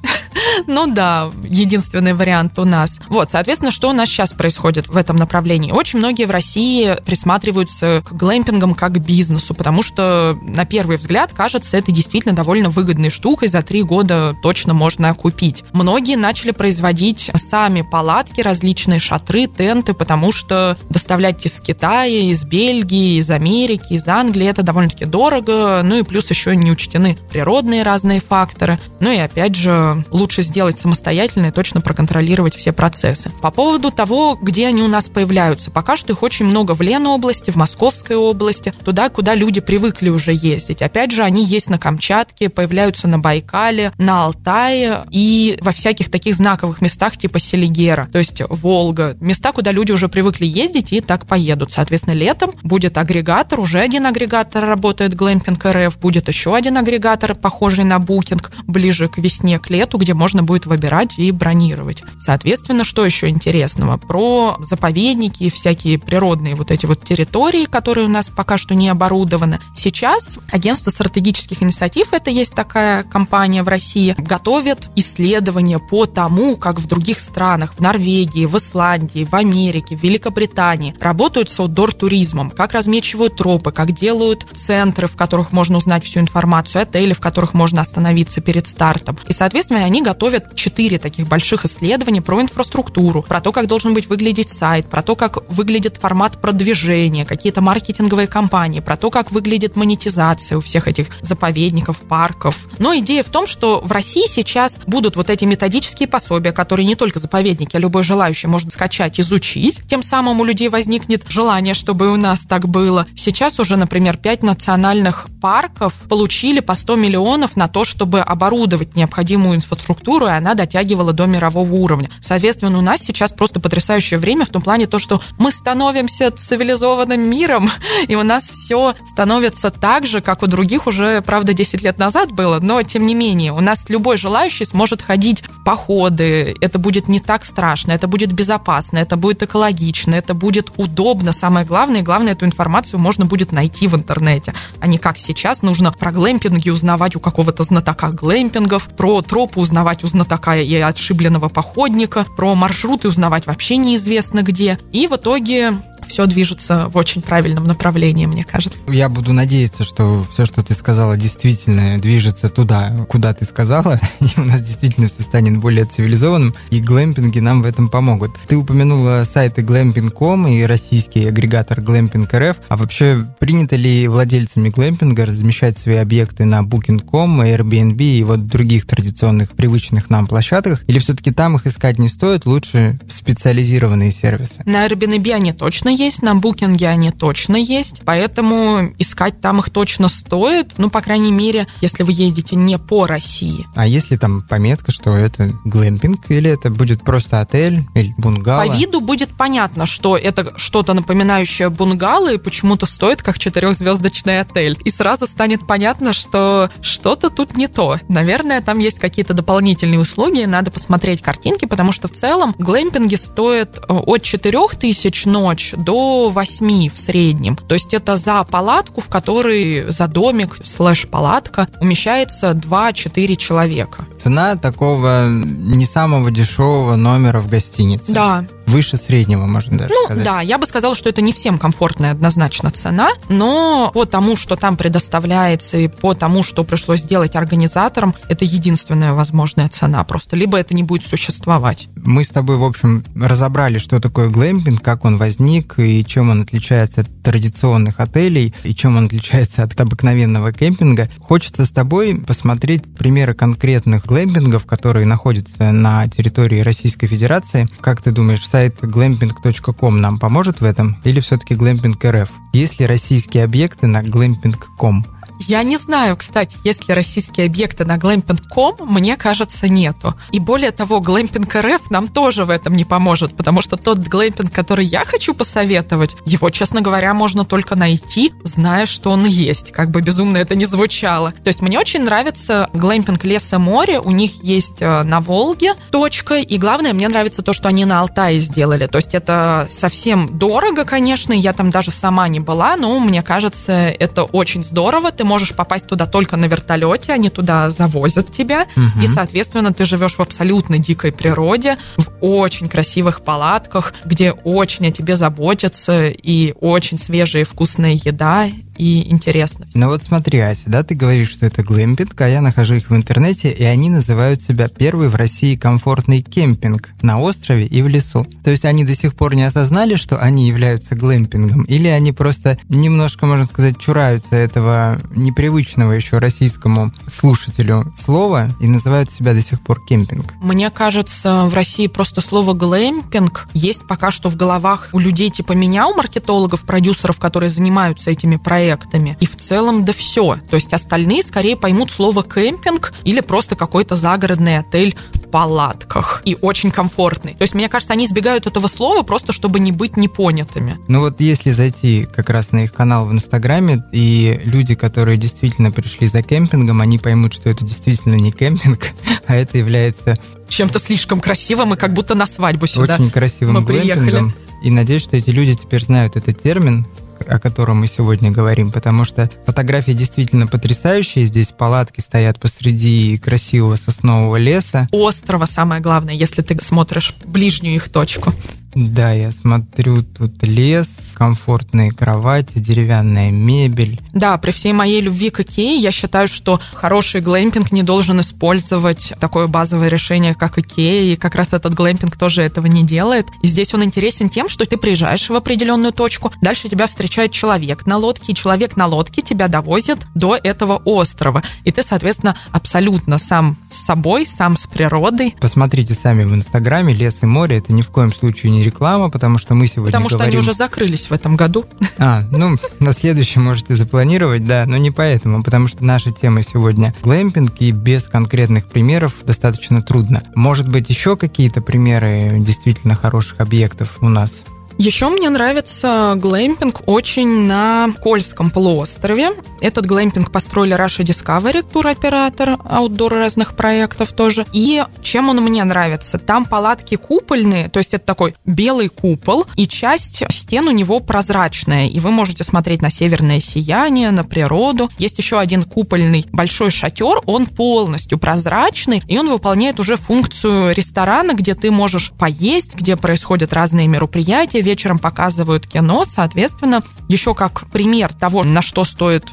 Ну 0.66 0.92
да, 0.92 1.30
единственный 1.48 2.14
вариант 2.14 2.58
у 2.58 2.64
нас. 2.64 2.98
Вот, 3.08 3.30
соответственно, 3.32 3.70
что 3.70 3.90
у 3.90 3.92
нас 3.92 4.08
сейчас 4.08 4.32
происходит 4.32 4.88
в 4.88 4.96
этом 4.96 5.16
направлении? 5.16 5.72
Очень 5.72 5.98
многие 5.98 6.26
в 6.26 6.30
России 6.30 6.96
присматриваются 7.04 8.02
к 8.04 8.12
глэмпингам 8.12 8.74
как 8.74 8.94
к 8.94 8.98
бизнесу, 8.98 9.54
потому 9.54 9.82
что 9.82 10.38
на 10.42 10.64
первый 10.64 10.96
взгляд 10.96 11.32
кажется, 11.32 11.76
это 11.76 11.92
действительно 11.92 12.34
довольно 12.34 12.70
выгодной 12.70 13.10
штукой, 13.10 13.48
за 13.48 13.62
три 13.62 13.82
года 13.82 14.36
точно 14.42 14.74
можно 14.74 15.14
купить. 15.14 15.64
Многие 15.72 16.16
начали 16.16 16.50
производить 16.50 17.30
сами 17.34 17.82
палатки, 17.82 18.40
различные 18.40 19.00
шатры, 19.00 19.46
тенты, 19.46 19.94
потому 19.94 20.32
что 20.32 20.76
доставлять 20.88 21.44
из 21.44 21.60
Китая, 21.60 22.06
из 22.06 22.44
Бельгии, 22.44 23.18
из 23.18 23.30
Америки, 23.30 23.94
из 23.94 24.06
Англии 24.08 24.46
это 24.46 24.62
довольно-таки 24.62 25.04
дорого, 25.04 25.82
ну 25.84 25.96
и 25.98 26.02
плюс 26.02 26.30
еще 26.30 26.56
не 26.56 26.70
учтены 26.70 27.18
природные 27.30 27.82
разные 27.82 28.20
факторы. 28.20 28.78
Ну 29.00 29.10
и 29.10 29.18
опять 29.18 29.54
же, 29.54 30.04
лучше 30.10 30.42
сделать 30.42 30.78
самостоятельно 30.78 31.37
и 31.46 31.50
точно 31.50 31.80
проконтролировать 31.80 32.54
все 32.54 32.72
процессы. 32.72 33.30
По 33.40 33.50
поводу 33.50 33.90
того, 33.90 34.36
где 34.40 34.66
они 34.66 34.82
у 34.82 34.88
нас 34.88 35.08
появляются, 35.08 35.70
пока 35.70 35.96
что 35.96 36.12
их 36.12 36.22
очень 36.22 36.46
много 36.46 36.74
в 36.74 36.80
Ленобласти, 36.80 37.50
в 37.50 37.56
Московской 37.56 38.16
области, 38.16 38.72
туда, 38.84 39.08
куда 39.08 39.34
люди 39.34 39.60
привыкли 39.60 40.08
уже 40.08 40.32
ездить. 40.32 40.82
Опять 40.82 41.12
же, 41.12 41.22
они 41.22 41.44
есть 41.44 41.70
на 41.70 41.78
Камчатке, 41.78 42.48
появляются 42.48 43.08
на 43.08 43.18
Байкале, 43.18 43.92
на 43.98 44.24
Алтае 44.24 45.04
и 45.10 45.58
во 45.60 45.72
всяких 45.72 46.10
таких 46.10 46.34
знаковых 46.34 46.80
местах 46.80 47.16
типа 47.16 47.38
Селигера, 47.38 48.08
то 48.12 48.18
есть 48.18 48.42
Волга, 48.48 49.16
места, 49.20 49.52
куда 49.52 49.70
люди 49.70 49.92
уже 49.92 50.08
привыкли 50.08 50.46
ездить 50.46 50.92
и 50.92 51.00
так 51.00 51.26
поедут. 51.26 51.72
Соответственно, 51.72 52.14
летом 52.14 52.52
будет 52.62 52.98
агрегатор, 52.98 53.60
уже 53.60 53.80
один 53.80 54.06
агрегатор 54.06 54.64
работает, 54.64 55.14
Глэмпинг 55.14 55.64
РФ, 55.64 55.98
будет 55.98 56.28
еще 56.28 56.54
один 56.54 56.78
агрегатор, 56.78 57.34
похожий 57.34 57.84
на 57.84 57.98
Букинг, 57.98 58.52
ближе 58.66 59.08
к 59.08 59.18
весне, 59.18 59.58
к 59.58 59.70
лету, 59.70 59.98
где 59.98 60.14
можно 60.14 60.42
будет 60.42 60.66
выбирать 60.66 61.18
и 61.18 61.27
могли 61.28 61.32
бронировать. 61.32 62.02
Соответственно, 62.18 62.84
что 62.84 63.04
еще 63.04 63.28
интересного? 63.28 63.96
Про 63.96 64.56
заповедники 64.60 65.44
и 65.44 65.50
всякие 65.50 65.98
природные 65.98 66.54
вот 66.54 66.70
эти 66.70 66.86
вот 66.86 67.04
территории, 67.04 67.64
которые 67.64 68.06
у 68.06 68.10
нас 68.10 68.30
пока 68.30 68.56
что 68.58 68.74
не 68.74 68.88
оборудованы. 68.88 69.60
Сейчас 69.74 70.38
агентство 70.50 70.90
стратегических 70.90 71.62
инициатив, 71.62 72.12
это 72.12 72.30
есть 72.30 72.54
такая 72.54 73.02
компания 73.02 73.62
в 73.62 73.68
России, 73.68 74.14
готовит 74.18 74.88
исследования 74.96 75.78
по 75.78 76.06
тому, 76.06 76.56
как 76.56 76.78
в 76.78 76.86
других 76.86 77.20
странах, 77.20 77.74
в 77.74 77.80
Норвегии, 77.80 78.46
в 78.46 78.56
Исландии, 78.56 79.26
в 79.30 79.34
Америке, 79.34 79.96
в 79.96 80.02
Великобритании 80.02 80.94
работают 81.00 81.50
с 81.50 81.60
аутдор-туризмом, 81.60 82.50
как 82.50 82.72
размечивают 82.72 83.36
тропы, 83.36 83.72
как 83.72 83.92
делают 83.92 84.46
центры, 84.54 85.06
в 85.06 85.16
которых 85.16 85.52
можно 85.52 85.78
узнать 85.78 86.04
всю 86.04 86.20
информацию, 86.20 86.82
отели, 86.82 87.12
в 87.12 87.20
которых 87.20 87.54
можно 87.54 87.80
остановиться 87.80 88.40
перед 88.40 88.66
стартом. 88.66 89.16
И, 89.28 89.32
соответственно, 89.32 89.84
они 89.84 90.02
готовят 90.02 90.54
четыре 90.54 90.98
таких 90.98 91.17
больших 91.24 91.64
исследования 91.64 92.22
про 92.22 92.40
инфраструктуру, 92.40 93.22
про 93.22 93.40
то, 93.40 93.52
как 93.52 93.66
должен 93.66 93.94
быть 93.94 94.06
выглядеть 94.06 94.50
сайт, 94.50 94.86
про 94.86 95.02
то, 95.02 95.16
как 95.16 95.48
выглядит 95.50 95.98
формат 96.00 96.40
продвижения, 96.40 97.24
какие-то 97.24 97.60
маркетинговые 97.60 98.26
кампании, 98.26 98.80
про 98.80 98.96
то, 98.96 99.10
как 99.10 99.30
выглядит 99.32 99.76
монетизация 99.76 100.58
у 100.58 100.60
всех 100.60 100.88
этих 100.88 101.08
заповедников, 101.20 102.00
парков. 102.00 102.68
Но 102.78 102.96
идея 102.98 103.22
в 103.22 103.28
том, 103.28 103.46
что 103.46 103.80
в 103.82 103.92
России 103.92 104.26
сейчас 104.28 104.78
будут 104.86 105.16
вот 105.16 105.30
эти 105.30 105.44
методические 105.44 106.08
пособия, 106.08 106.52
которые 106.52 106.86
не 106.86 106.94
только 106.94 107.18
заповедники, 107.18 107.76
а 107.76 107.78
любой 107.78 108.02
желающий 108.02 108.46
может 108.46 108.72
скачать, 108.72 109.20
изучить. 109.20 109.80
Тем 109.88 110.02
самым 110.02 110.40
у 110.40 110.44
людей 110.44 110.68
возникнет 110.68 111.24
желание, 111.28 111.74
чтобы 111.74 112.10
у 112.12 112.16
нас 112.16 112.40
так 112.40 112.68
было. 112.68 113.06
Сейчас 113.14 113.60
уже, 113.60 113.76
например, 113.76 114.16
пять 114.16 114.42
национальных 114.42 115.28
парков 115.40 115.94
получили 116.08 116.60
по 116.60 116.74
100 116.74 116.96
миллионов 116.96 117.56
на 117.56 117.68
то, 117.68 117.84
чтобы 117.84 118.20
оборудовать 118.20 118.96
необходимую 118.96 119.56
инфраструктуру, 119.56 120.26
и 120.26 120.30
она 120.30 120.54
дотягивала 120.54 121.07
до 121.12 121.26
мирового 121.26 121.74
уровня. 121.74 122.10
Соответственно, 122.20 122.78
у 122.78 122.82
нас 122.82 123.00
сейчас 123.00 123.32
просто 123.32 123.60
потрясающее 123.60 124.18
время 124.18 124.44
в 124.44 124.48
том 124.48 124.62
плане 124.62 124.86
то, 124.86 124.98
что 124.98 125.20
мы 125.38 125.52
становимся 125.52 126.30
цивилизованным 126.30 127.20
миром, 127.20 127.70
и 128.08 128.14
у 128.14 128.22
нас 128.22 128.50
все 128.50 128.94
становится 129.06 129.70
так 129.70 130.06
же, 130.06 130.20
как 130.20 130.42
у 130.42 130.46
других 130.46 130.86
уже, 130.86 131.22
правда, 131.22 131.52
10 131.52 131.82
лет 131.82 131.98
назад 131.98 132.32
было, 132.32 132.60
но 132.60 132.82
тем 132.82 133.06
не 133.06 133.14
менее, 133.14 133.52
у 133.52 133.60
нас 133.60 133.88
любой 133.88 134.16
желающий 134.16 134.64
сможет 134.64 135.02
ходить 135.02 135.42
в 135.42 135.64
походы, 135.64 136.56
это 136.60 136.78
будет 136.78 137.08
не 137.08 137.20
так 137.20 137.44
страшно, 137.44 137.92
это 137.92 138.06
будет 138.06 138.32
безопасно, 138.32 138.98
это 138.98 139.16
будет 139.16 139.42
экологично, 139.42 140.14
это 140.14 140.34
будет 140.34 140.72
удобно, 140.76 141.32
самое 141.32 141.66
главное, 141.66 142.00
и 142.00 142.04
главное, 142.04 142.32
эту 142.32 142.44
информацию 142.44 142.98
можно 142.98 143.24
будет 143.24 143.52
найти 143.52 143.86
в 143.86 143.94
интернете, 143.94 144.54
а 144.80 144.86
не 144.86 144.98
как 144.98 145.18
сейчас 145.18 145.62
нужно 145.62 145.92
про 145.92 146.12
глэмпинги 146.12 146.70
узнавать 146.70 147.16
у 147.16 147.20
какого-то 147.20 147.62
знатока 147.62 148.10
глэмпингов, 148.10 148.88
про 148.96 149.22
тропы 149.22 149.60
узнавать 149.60 150.04
у 150.04 150.06
знатока 150.06 150.56
и 150.56 150.78
отшибленного 150.98 151.48
походника, 151.48 152.26
про 152.36 152.56
маршруты 152.56 153.08
узнавать 153.08 153.46
вообще 153.46 153.76
неизвестно 153.76 154.42
где. 154.42 154.78
И 154.92 155.06
в 155.06 155.14
итоге 155.14 155.74
все 156.08 156.26
движется 156.26 156.88
в 156.88 156.96
очень 156.96 157.22
правильном 157.22 157.64
направлении, 157.64 158.26
мне 158.26 158.44
кажется. 158.44 158.78
Я 158.88 159.08
буду 159.08 159.32
надеяться, 159.32 159.84
что 159.84 160.24
все, 160.30 160.46
что 160.46 160.62
ты 160.62 160.74
сказала, 160.74 161.16
действительно 161.16 162.00
движется 162.00 162.48
туда, 162.48 163.06
куда 163.08 163.34
ты 163.34 163.44
сказала, 163.44 164.00
и 164.20 164.40
у 164.40 164.44
нас 164.44 164.62
действительно 164.62 165.08
все 165.08 165.22
станет 165.22 165.58
более 165.58 165.84
цивилизованным, 165.84 166.54
и 166.70 166.80
глэмпинги 166.80 167.38
нам 167.40 167.62
в 167.62 167.66
этом 167.66 167.88
помогут. 167.88 168.32
Ты 168.46 168.56
упомянула 168.56 169.24
сайты 169.24 169.62
glamping.com 169.62 170.46
и 170.48 170.62
российский 170.62 171.26
агрегатор 171.26 171.80
Glamping.rf, 171.80 172.56
а 172.68 172.76
вообще 172.76 173.26
принято 173.38 173.76
ли 173.76 174.08
владельцами 174.08 174.68
глэмпинга 174.68 175.26
размещать 175.26 175.78
свои 175.78 175.96
объекты 175.96 176.44
на 176.44 176.60
Booking.com, 176.60 177.42
Airbnb 177.42 178.02
и 178.02 178.22
вот 178.22 178.46
других 178.46 178.86
традиционных, 178.86 179.52
привычных 179.52 180.10
нам 180.10 180.26
площадках, 180.26 180.84
или 180.86 180.98
все-таки 180.98 181.32
там 181.32 181.56
их 181.56 181.66
искать 181.66 181.98
не 181.98 182.08
стоит, 182.08 182.46
лучше 182.46 182.98
в 183.06 183.12
специализированные 183.12 184.12
сервисы? 184.12 184.62
На 184.64 184.86
Airbnb 184.86 185.30
они 185.32 185.52
точно 185.52 185.90
есть, 185.98 186.22
на 186.22 186.34
букинге 186.34 186.88
они 186.88 187.10
точно 187.10 187.56
есть, 187.56 188.02
поэтому 188.04 188.92
искать 188.98 189.40
там 189.40 189.60
их 189.60 189.70
точно 189.70 190.08
стоит, 190.08 190.74
ну, 190.78 190.90
по 190.90 191.00
крайней 191.00 191.32
мере, 191.32 191.66
если 191.80 192.02
вы 192.02 192.12
едете 192.12 192.56
не 192.56 192.78
по 192.78 193.06
России. 193.06 193.66
А 193.74 193.86
если 193.86 194.16
там 194.16 194.42
пометка, 194.42 194.92
что 194.92 195.14
это 195.14 195.52
глэмпинг, 195.64 196.30
или 196.30 196.50
это 196.50 196.70
будет 196.70 197.02
просто 197.02 197.40
отель, 197.40 197.84
или 197.94 198.12
бунгало? 198.16 198.66
По 198.66 198.76
виду 198.76 199.00
будет 199.00 199.30
понятно, 199.36 199.86
что 199.86 200.16
это 200.16 200.54
что-то 200.56 200.94
напоминающее 200.94 201.68
бунгало 201.70 202.32
и 202.32 202.38
почему-то 202.38 202.86
стоит 202.86 203.22
как 203.22 203.38
четырехзвездочный 203.38 204.40
отель. 204.40 204.78
И 204.84 204.90
сразу 204.90 205.26
станет 205.26 205.66
понятно, 205.66 206.12
что 206.12 206.70
что-то 206.80 207.30
тут 207.30 207.56
не 207.56 207.68
то. 207.68 207.98
Наверное, 208.08 208.60
там 208.62 208.78
есть 208.78 208.98
какие-то 208.98 209.34
дополнительные 209.34 210.00
услуги, 210.00 210.44
надо 210.44 210.70
посмотреть 210.70 211.22
картинки, 211.22 211.66
потому 211.66 211.92
что 211.92 212.08
в 212.08 212.12
целом 212.12 212.54
глэмпинги 212.58 213.16
стоят 213.16 213.78
э, 213.78 213.92
от 213.92 214.22
4000 214.22 215.26
ночь 215.26 215.74
до 215.88 216.28
8 216.28 216.90
в 216.90 216.98
среднем. 216.98 217.56
То 217.56 217.74
есть 217.74 217.94
это 217.94 218.18
за 218.18 218.44
палатку, 218.44 219.00
в 219.00 219.08
которой 219.08 219.90
за 219.90 220.06
домик 220.06 220.58
слэш-палатка 220.62 221.68
умещается 221.80 222.50
2-4 222.50 223.36
человека. 223.36 224.04
Цена 224.14 224.56
такого 224.56 225.28
не 225.30 225.86
самого 225.86 226.30
дешевого 226.30 226.96
номера 226.96 227.40
в 227.40 227.48
гостинице. 227.48 228.12
Да, 228.12 228.44
выше 228.68 228.96
среднего, 228.96 229.46
можно 229.46 229.78
даже 229.78 229.94
ну, 229.94 230.04
сказать. 230.04 230.24
Да, 230.24 230.40
я 230.40 230.58
бы 230.58 230.66
сказала, 230.66 230.94
что 230.94 231.08
это 231.08 231.22
не 231.22 231.32
всем 231.32 231.58
комфортная 231.58 232.12
однозначно 232.12 232.70
цена, 232.70 233.10
но 233.28 233.90
по 233.92 234.04
тому, 234.04 234.36
что 234.36 234.56
там 234.56 234.76
предоставляется, 234.76 235.76
и 235.76 235.88
по 235.88 236.14
тому, 236.14 236.42
что 236.42 236.64
пришлось 236.64 237.00
сделать 237.00 237.36
организаторам, 237.36 238.14
это 238.28 238.44
единственная 238.44 239.12
возможная 239.12 239.68
цена 239.68 240.04
просто. 240.04 240.36
Либо 240.36 240.58
это 240.58 240.74
не 240.74 240.82
будет 240.82 241.06
существовать. 241.06 241.88
Мы 241.96 242.24
с 242.24 242.28
тобой, 242.28 242.56
в 242.56 242.64
общем, 242.64 243.04
разобрали, 243.14 243.78
что 243.78 244.00
такое 244.00 244.28
глэмпинг, 244.28 244.82
как 244.82 245.04
он 245.04 245.16
возник 245.18 245.78
и 245.78 246.04
чем 246.04 246.30
он 246.30 246.42
отличается 246.42 247.02
от 247.02 247.22
традиционных 247.22 248.00
отелей, 248.00 248.54
и 248.62 248.74
чем 248.74 248.96
он 248.96 249.06
отличается 249.06 249.62
от 249.62 249.78
обыкновенного 249.80 250.52
кемпинга. 250.52 251.08
Хочется 251.20 251.64
с 251.64 251.70
тобой 251.70 252.20
посмотреть 252.26 252.84
примеры 252.96 253.34
конкретных 253.34 254.06
глэмпингов, 254.06 254.66
которые 254.66 255.06
находятся 255.06 255.72
на 255.72 256.08
территории 256.08 256.60
Российской 256.60 257.06
Федерации. 257.06 257.68
Как 257.80 258.02
ты 258.02 258.10
думаешь, 258.10 258.40
сайт 258.58 258.82
glamping.com 258.82 259.90
нам 259.98 260.18
поможет 260.18 260.60
в 260.60 260.64
этом? 260.64 260.96
Или 261.04 261.20
все-таки 261.20 261.54
glamping.rf? 261.54 262.28
Есть 262.52 262.80
ли 262.80 262.86
российские 262.86 263.44
объекты 263.44 263.86
на 263.86 264.02
glamping.com? 264.02 265.17
Я 265.46 265.62
не 265.62 265.76
знаю, 265.76 266.16
кстати, 266.16 266.56
есть 266.64 266.88
ли 266.88 266.94
российские 266.94 267.46
объекты 267.46 267.84
на 267.84 267.96
glamping.com, 267.96 268.88
мне 268.88 269.16
кажется, 269.16 269.68
нету. 269.68 270.14
И 270.32 270.40
более 270.40 270.70
того, 270.70 271.00
Glamping 271.00 271.48
РФ 271.60 271.90
нам 271.90 272.08
тоже 272.08 272.44
в 272.44 272.50
этом 272.50 272.74
не 272.74 272.84
поможет, 272.84 273.36
потому 273.36 273.62
что 273.62 273.76
тот 273.76 273.98
глэмпинг, 273.98 274.52
который 274.52 274.84
я 274.84 275.04
хочу 275.04 275.34
посоветовать, 275.34 276.16
его, 276.24 276.50
честно 276.50 276.80
говоря, 276.80 277.14
можно 277.14 277.44
только 277.44 277.76
найти, 277.76 278.32
зная, 278.44 278.86
что 278.86 279.10
он 279.10 279.26
есть, 279.26 279.72
как 279.72 279.90
бы 279.90 280.00
безумно 280.00 280.38
это 280.38 280.54
не 280.54 280.64
звучало. 280.64 281.32
То 281.32 281.48
есть 281.48 281.60
мне 281.60 281.78
очень 281.78 282.02
нравится 282.02 282.68
глэмпинг 282.72 283.24
леса 283.24 283.58
море, 283.58 284.00
у 284.00 284.10
них 284.10 284.42
есть 284.42 284.80
э, 284.80 285.02
на 285.02 285.20
Волге 285.20 285.74
точка, 285.90 286.36
и 286.36 286.58
главное, 286.58 286.92
мне 286.92 287.08
нравится 287.08 287.42
то, 287.42 287.52
что 287.52 287.68
они 287.68 287.84
на 287.84 288.00
Алтае 288.00 288.40
сделали. 288.40 288.86
То 288.86 288.98
есть 288.98 289.14
это 289.14 289.66
совсем 289.70 290.38
дорого, 290.38 290.84
конечно, 290.84 291.32
я 291.32 291.52
там 291.52 291.70
даже 291.70 291.90
сама 291.90 292.28
не 292.28 292.40
была, 292.40 292.76
но 292.76 292.98
мне 292.98 293.22
кажется, 293.22 293.72
это 293.72 294.24
очень 294.24 294.64
здорово. 294.64 295.10
Ты 295.12 295.24
можешь 295.28 295.54
попасть 295.54 295.86
туда 295.86 296.06
только 296.06 296.36
на 296.36 296.46
вертолете, 296.46 297.12
они 297.12 297.30
туда 297.30 297.70
завозят 297.70 298.32
тебя, 298.32 298.66
угу. 298.74 299.02
и, 299.04 299.06
соответственно, 299.06 299.72
ты 299.72 299.84
живешь 299.84 300.14
в 300.14 300.20
абсолютно 300.20 300.78
дикой 300.78 301.12
природе, 301.12 301.76
в 301.96 302.08
очень 302.20 302.68
красивых 302.68 303.20
палатках, 303.20 303.92
где 304.04 304.32
очень 304.32 304.88
о 304.88 304.90
тебе 304.90 305.14
заботятся, 305.14 306.08
и 306.08 306.54
очень 306.60 306.98
свежая 306.98 307.42
и 307.42 307.44
вкусная 307.44 307.92
еда, 307.92 308.46
и 308.78 309.10
интересно. 309.10 309.66
Ну 309.74 309.88
вот 309.88 310.02
смотри, 310.02 310.38
Ася, 310.38 310.62
да, 310.66 310.82
ты 310.82 310.94
говоришь, 310.94 311.30
что 311.30 311.44
это 311.44 311.62
глэмпинг, 311.62 312.18
а 312.20 312.28
я 312.28 312.40
нахожу 312.40 312.74
их 312.74 312.90
в 312.90 312.96
интернете, 312.96 313.50
и 313.50 313.64
они 313.64 313.90
называют 313.90 314.40
себя 314.40 314.68
первый 314.68 315.08
в 315.08 315.16
России 315.16 315.56
комфортный 315.56 316.22
кемпинг 316.22 316.90
на 317.02 317.18
острове 317.18 317.66
и 317.66 317.82
в 317.82 317.88
лесу. 317.88 318.26
То 318.44 318.50
есть 318.50 318.64
они 318.64 318.84
до 318.84 318.94
сих 318.94 319.14
пор 319.14 319.34
не 319.34 319.42
осознали, 319.42 319.96
что 319.96 320.18
они 320.18 320.46
являются 320.46 320.94
глэмпингом, 320.94 321.64
или 321.64 321.88
они 321.88 322.12
просто 322.12 322.58
немножко, 322.68 323.26
можно 323.26 323.46
сказать, 323.46 323.78
чураются 323.78 324.36
этого 324.36 325.00
непривычного 325.10 325.92
еще 325.92 326.18
российскому 326.18 326.92
слушателю 327.06 327.92
слова 327.96 328.48
и 328.60 328.66
называют 328.68 329.10
себя 329.10 329.34
до 329.34 329.42
сих 329.42 329.60
пор 329.60 329.84
кемпинг? 329.84 330.34
Мне 330.40 330.70
кажется, 330.70 331.46
в 331.46 331.54
России 331.54 331.88
просто 331.88 332.20
слово 332.20 332.54
глэмпинг 332.54 333.48
есть 333.54 333.86
пока 333.88 334.10
что 334.12 334.28
в 334.28 334.36
головах 334.36 334.90
у 334.92 334.98
людей 334.98 335.30
типа 335.30 335.52
меня, 335.52 335.88
у 335.88 335.94
маркетологов, 335.94 336.62
продюсеров, 336.62 337.18
которые 337.18 337.50
занимаются 337.50 338.10
этими 338.10 338.36
проектами, 338.36 338.67
проектами. 338.68 339.16
И 339.20 339.26
в 339.26 339.36
целом 339.36 339.84
да 339.84 339.92
все. 339.92 340.36
То 340.50 340.56
есть 340.56 340.72
остальные 340.72 341.22
скорее 341.22 341.56
поймут 341.56 341.90
слово 341.90 342.22
кемпинг 342.22 342.92
или 343.04 343.20
просто 343.20 343.56
какой-то 343.56 343.96
загородный 343.96 344.58
отель 344.58 344.96
в 345.14 345.30
палатках 345.30 346.22
и 346.24 346.36
очень 346.40 346.70
комфортный. 346.70 347.34
То 347.34 347.42
есть, 347.42 347.54
мне 347.54 347.68
кажется, 347.68 347.92
они 347.92 348.06
избегают 348.06 348.46
этого 348.46 348.66
слова 348.66 349.02
просто, 349.02 349.32
чтобы 349.32 349.60
не 349.60 349.72
быть 349.72 349.96
непонятыми. 349.96 350.78
Ну 350.88 351.00
вот 351.00 351.20
если 351.20 351.52
зайти 351.52 352.06
как 352.14 352.30
раз 352.30 352.52
на 352.52 352.64
их 352.64 352.72
канал 352.72 353.06
в 353.06 353.12
Инстаграме, 353.12 353.84
и 353.92 354.40
люди, 354.44 354.74
которые 354.74 355.16
действительно 355.18 355.70
пришли 355.70 356.06
за 356.06 356.22
кемпингом, 356.22 356.80
они 356.80 356.98
поймут, 356.98 357.34
что 357.34 357.50
это 357.50 357.64
действительно 357.64 358.14
не 358.14 358.32
кемпинг, 358.32 358.92
а 359.26 359.36
это 359.36 359.58
является 359.58 360.14
чем-то 360.48 360.78
слишком 360.78 361.20
красивым 361.20 361.74
и 361.74 361.76
как 361.76 361.92
будто 361.92 362.14
на 362.14 362.26
свадьбу 362.26 362.66
сюда. 362.66 362.94
Очень 362.94 363.10
красивым 363.10 363.54
мы 363.54 363.64
приехали. 363.64 364.34
И 364.62 364.70
надеюсь, 364.70 365.02
что 365.02 365.16
эти 365.16 365.30
люди 365.30 365.54
теперь 365.54 365.84
знают 365.84 366.16
этот 366.16 366.42
термин, 366.42 366.84
о 367.26 367.38
котором 367.38 367.78
мы 367.78 367.86
сегодня 367.86 368.30
говорим, 368.30 368.70
потому 368.70 369.04
что 369.04 369.30
фотографии 369.46 369.92
действительно 369.92 370.46
потрясающие. 370.46 371.24
Здесь 371.24 371.48
палатки 371.48 372.00
стоят 372.00 372.38
посреди 372.38 373.18
красивого 373.18 373.76
соснового 373.76 374.36
леса. 374.36 374.88
Острова, 374.92 375.46
самое 375.46 375.80
главное, 375.80 376.14
если 376.14 376.42
ты 376.42 376.60
смотришь 376.60 377.14
ближнюю 377.24 377.76
их 377.76 377.88
точку. 377.88 378.32
Да, 378.74 379.12
я 379.12 379.30
смотрю, 379.30 380.02
тут 380.02 380.42
лес, 380.42 380.88
комфортные 381.14 381.90
кровати, 381.90 382.52
деревянная 382.56 383.30
мебель. 383.30 384.00
Да, 384.12 384.36
при 384.38 384.50
всей 384.50 384.72
моей 384.72 385.00
любви 385.00 385.30
к 385.30 385.40
Икее, 385.40 385.78
я 385.78 385.90
считаю, 385.90 386.28
что 386.28 386.60
хороший 386.74 387.20
глэмпинг 387.20 387.72
не 387.72 387.82
должен 387.82 388.20
использовать 388.20 389.14
такое 389.20 389.46
базовое 389.46 389.88
решение, 389.88 390.34
как 390.34 390.58
Икея, 390.58 391.12
и 391.12 391.16
как 391.16 391.34
раз 391.34 391.52
этот 391.52 391.74
глэмпинг 391.74 392.16
тоже 392.16 392.42
этого 392.42 392.66
не 392.66 392.84
делает. 392.84 393.26
И 393.42 393.46
здесь 393.46 393.74
он 393.74 393.84
интересен 393.84 394.28
тем, 394.28 394.48
что 394.48 394.64
ты 394.66 394.76
приезжаешь 394.76 395.28
в 395.28 395.34
определенную 395.34 395.92
точку, 395.92 396.32
дальше 396.42 396.68
тебя 396.68 396.86
встречает 396.86 397.32
человек 397.32 397.86
на 397.86 397.96
лодке, 397.96 398.32
и 398.32 398.34
человек 398.34 398.76
на 398.76 398.86
лодке 398.86 399.22
тебя 399.22 399.48
довозит 399.48 400.06
до 400.14 400.36
этого 400.36 400.76
острова. 400.84 401.42
И 401.64 401.72
ты, 401.72 401.82
соответственно, 401.82 402.36
абсолютно 402.52 403.18
сам 403.18 403.56
с 403.68 403.84
собой, 403.86 404.26
сам 404.26 404.56
с 404.56 404.66
природой. 404.66 405.34
Посмотрите 405.40 405.94
сами 405.94 406.24
в 406.24 406.34
Инстаграме 406.34 406.92
«Лес 406.92 407.22
и 407.22 407.26
море»— 407.26 407.56
это 407.58 407.72
ни 407.72 407.82
в 407.82 407.88
коем 407.88 408.12
случае 408.12 408.52
не 408.52 408.57
не 408.58 408.64
реклама, 408.64 409.10
потому 409.10 409.38
что 409.38 409.54
мы 409.54 409.66
сегодня 409.66 409.86
Потому 409.86 410.08
говорим... 410.08 410.18
что 410.18 410.28
они 410.28 410.38
уже 410.38 410.52
закрылись 410.52 411.08
в 411.08 411.12
этом 411.12 411.36
году. 411.36 411.64
А, 412.00 412.22
ну, 412.30 412.56
на 412.78 412.92
следующий 412.92 413.40
можете 413.40 413.74
запланировать, 413.74 414.46
да, 414.46 414.66
но 414.68 414.76
не 414.76 414.92
поэтому, 414.92 415.42
потому 415.42 415.66
что 415.66 415.84
наша 415.84 416.12
тема 416.12 416.44
сегодня 416.44 416.94
глэмпинг, 417.02 417.54
и 417.58 417.72
без 417.72 418.04
конкретных 418.04 418.68
примеров 418.68 419.14
достаточно 419.24 419.82
трудно. 419.82 420.22
Может 420.36 420.68
быть, 420.68 420.88
еще 420.88 421.16
какие-то 421.16 421.60
примеры 421.60 422.34
действительно 422.38 422.94
хороших 422.94 423.40
объектов 423.40 423.98
у 424.00 424.08
нас? 424.08 424.44
Еще 424.78 425.08
мне 425.08 425.28
нравится 425.28 426.14
глэмпинг 426.16 426.82
очень 426.86 427.46
на 427.48 427.88
Кольском 428.00 428.50
полуострове. 428.50 429.30
Этот 429.60 429.86
глэмпинг 429.86 430.30
построили 430.30 430.76
Russia 430.76 431.04
Discovery, 431.04 431.62
туроператор, 431.62 432.58
аутдор 432.64 433.12
разных 433.14 433.56
проектов 433.56 434.12
тоже. 434.12 434.46
И 434.52 434.84
чем 435.02 435.28
он 435.28 435.42
мне 435.42 435.64
нравится? 435.64 436.18
Там 436.18 436.44
палатки 436.44 436.96
купольные, 436.96 437.68
то 437.68 437.78
есть 437.78 437.94
это 437.94 438.04
такой 438.04 438.34
белый 438.44 438.88
купол, 438.88 439.46
и 439.56 439.66
часть 439.66 440.22
стен 440.30 440.68
у 440.68 440.70
него 440.70 441.00
прозрачная, 441.00 441.88
и 441.88 442.00
вы 442.00 442.10
можете 442.10 442.44
смотреть 442.44 442.82
на 442.82 442.90
северное 442.90 443.40
сияние, 443.40 444.10
на 444.10 444.24
природу. 444.24 444.90
Есть 444.98 445.18
еще 445.18 445.38
один 445.38 445.64
купольный 445.64 446.26
большой 446.32 446.70
шатер, 446.70 447.20
он 447.26 447.46
полностью 447.46 448.18
прозрачный, 448.18 449.02
и 449.06 449.18
он 449.18 449.28
выполняет 449.28 449.80
уже 449.80 449.96
функцию 449.96 450.74
ресторана, 450.74 451.34
где 451.34 451.54
ты 451.54 451.70
можешь 451.70 452.12
поесть, 452.18 452.74
где 452.74 452.96
происходят 452.96 453.52
разные 453.52 453.86
мероприятия, 453.86 454.60
вечером 454.60 454.98
показывают 454.98 455.66
кино, 455.66 456.04
соответственно, 456.04 456.82
еще 457.08 457.34
как 457.34 457.68
пример 457.70 458.12
того, 458.12 458.44
на 458.44 458.62
что 458.62 458.84
стоит 458.84 459.24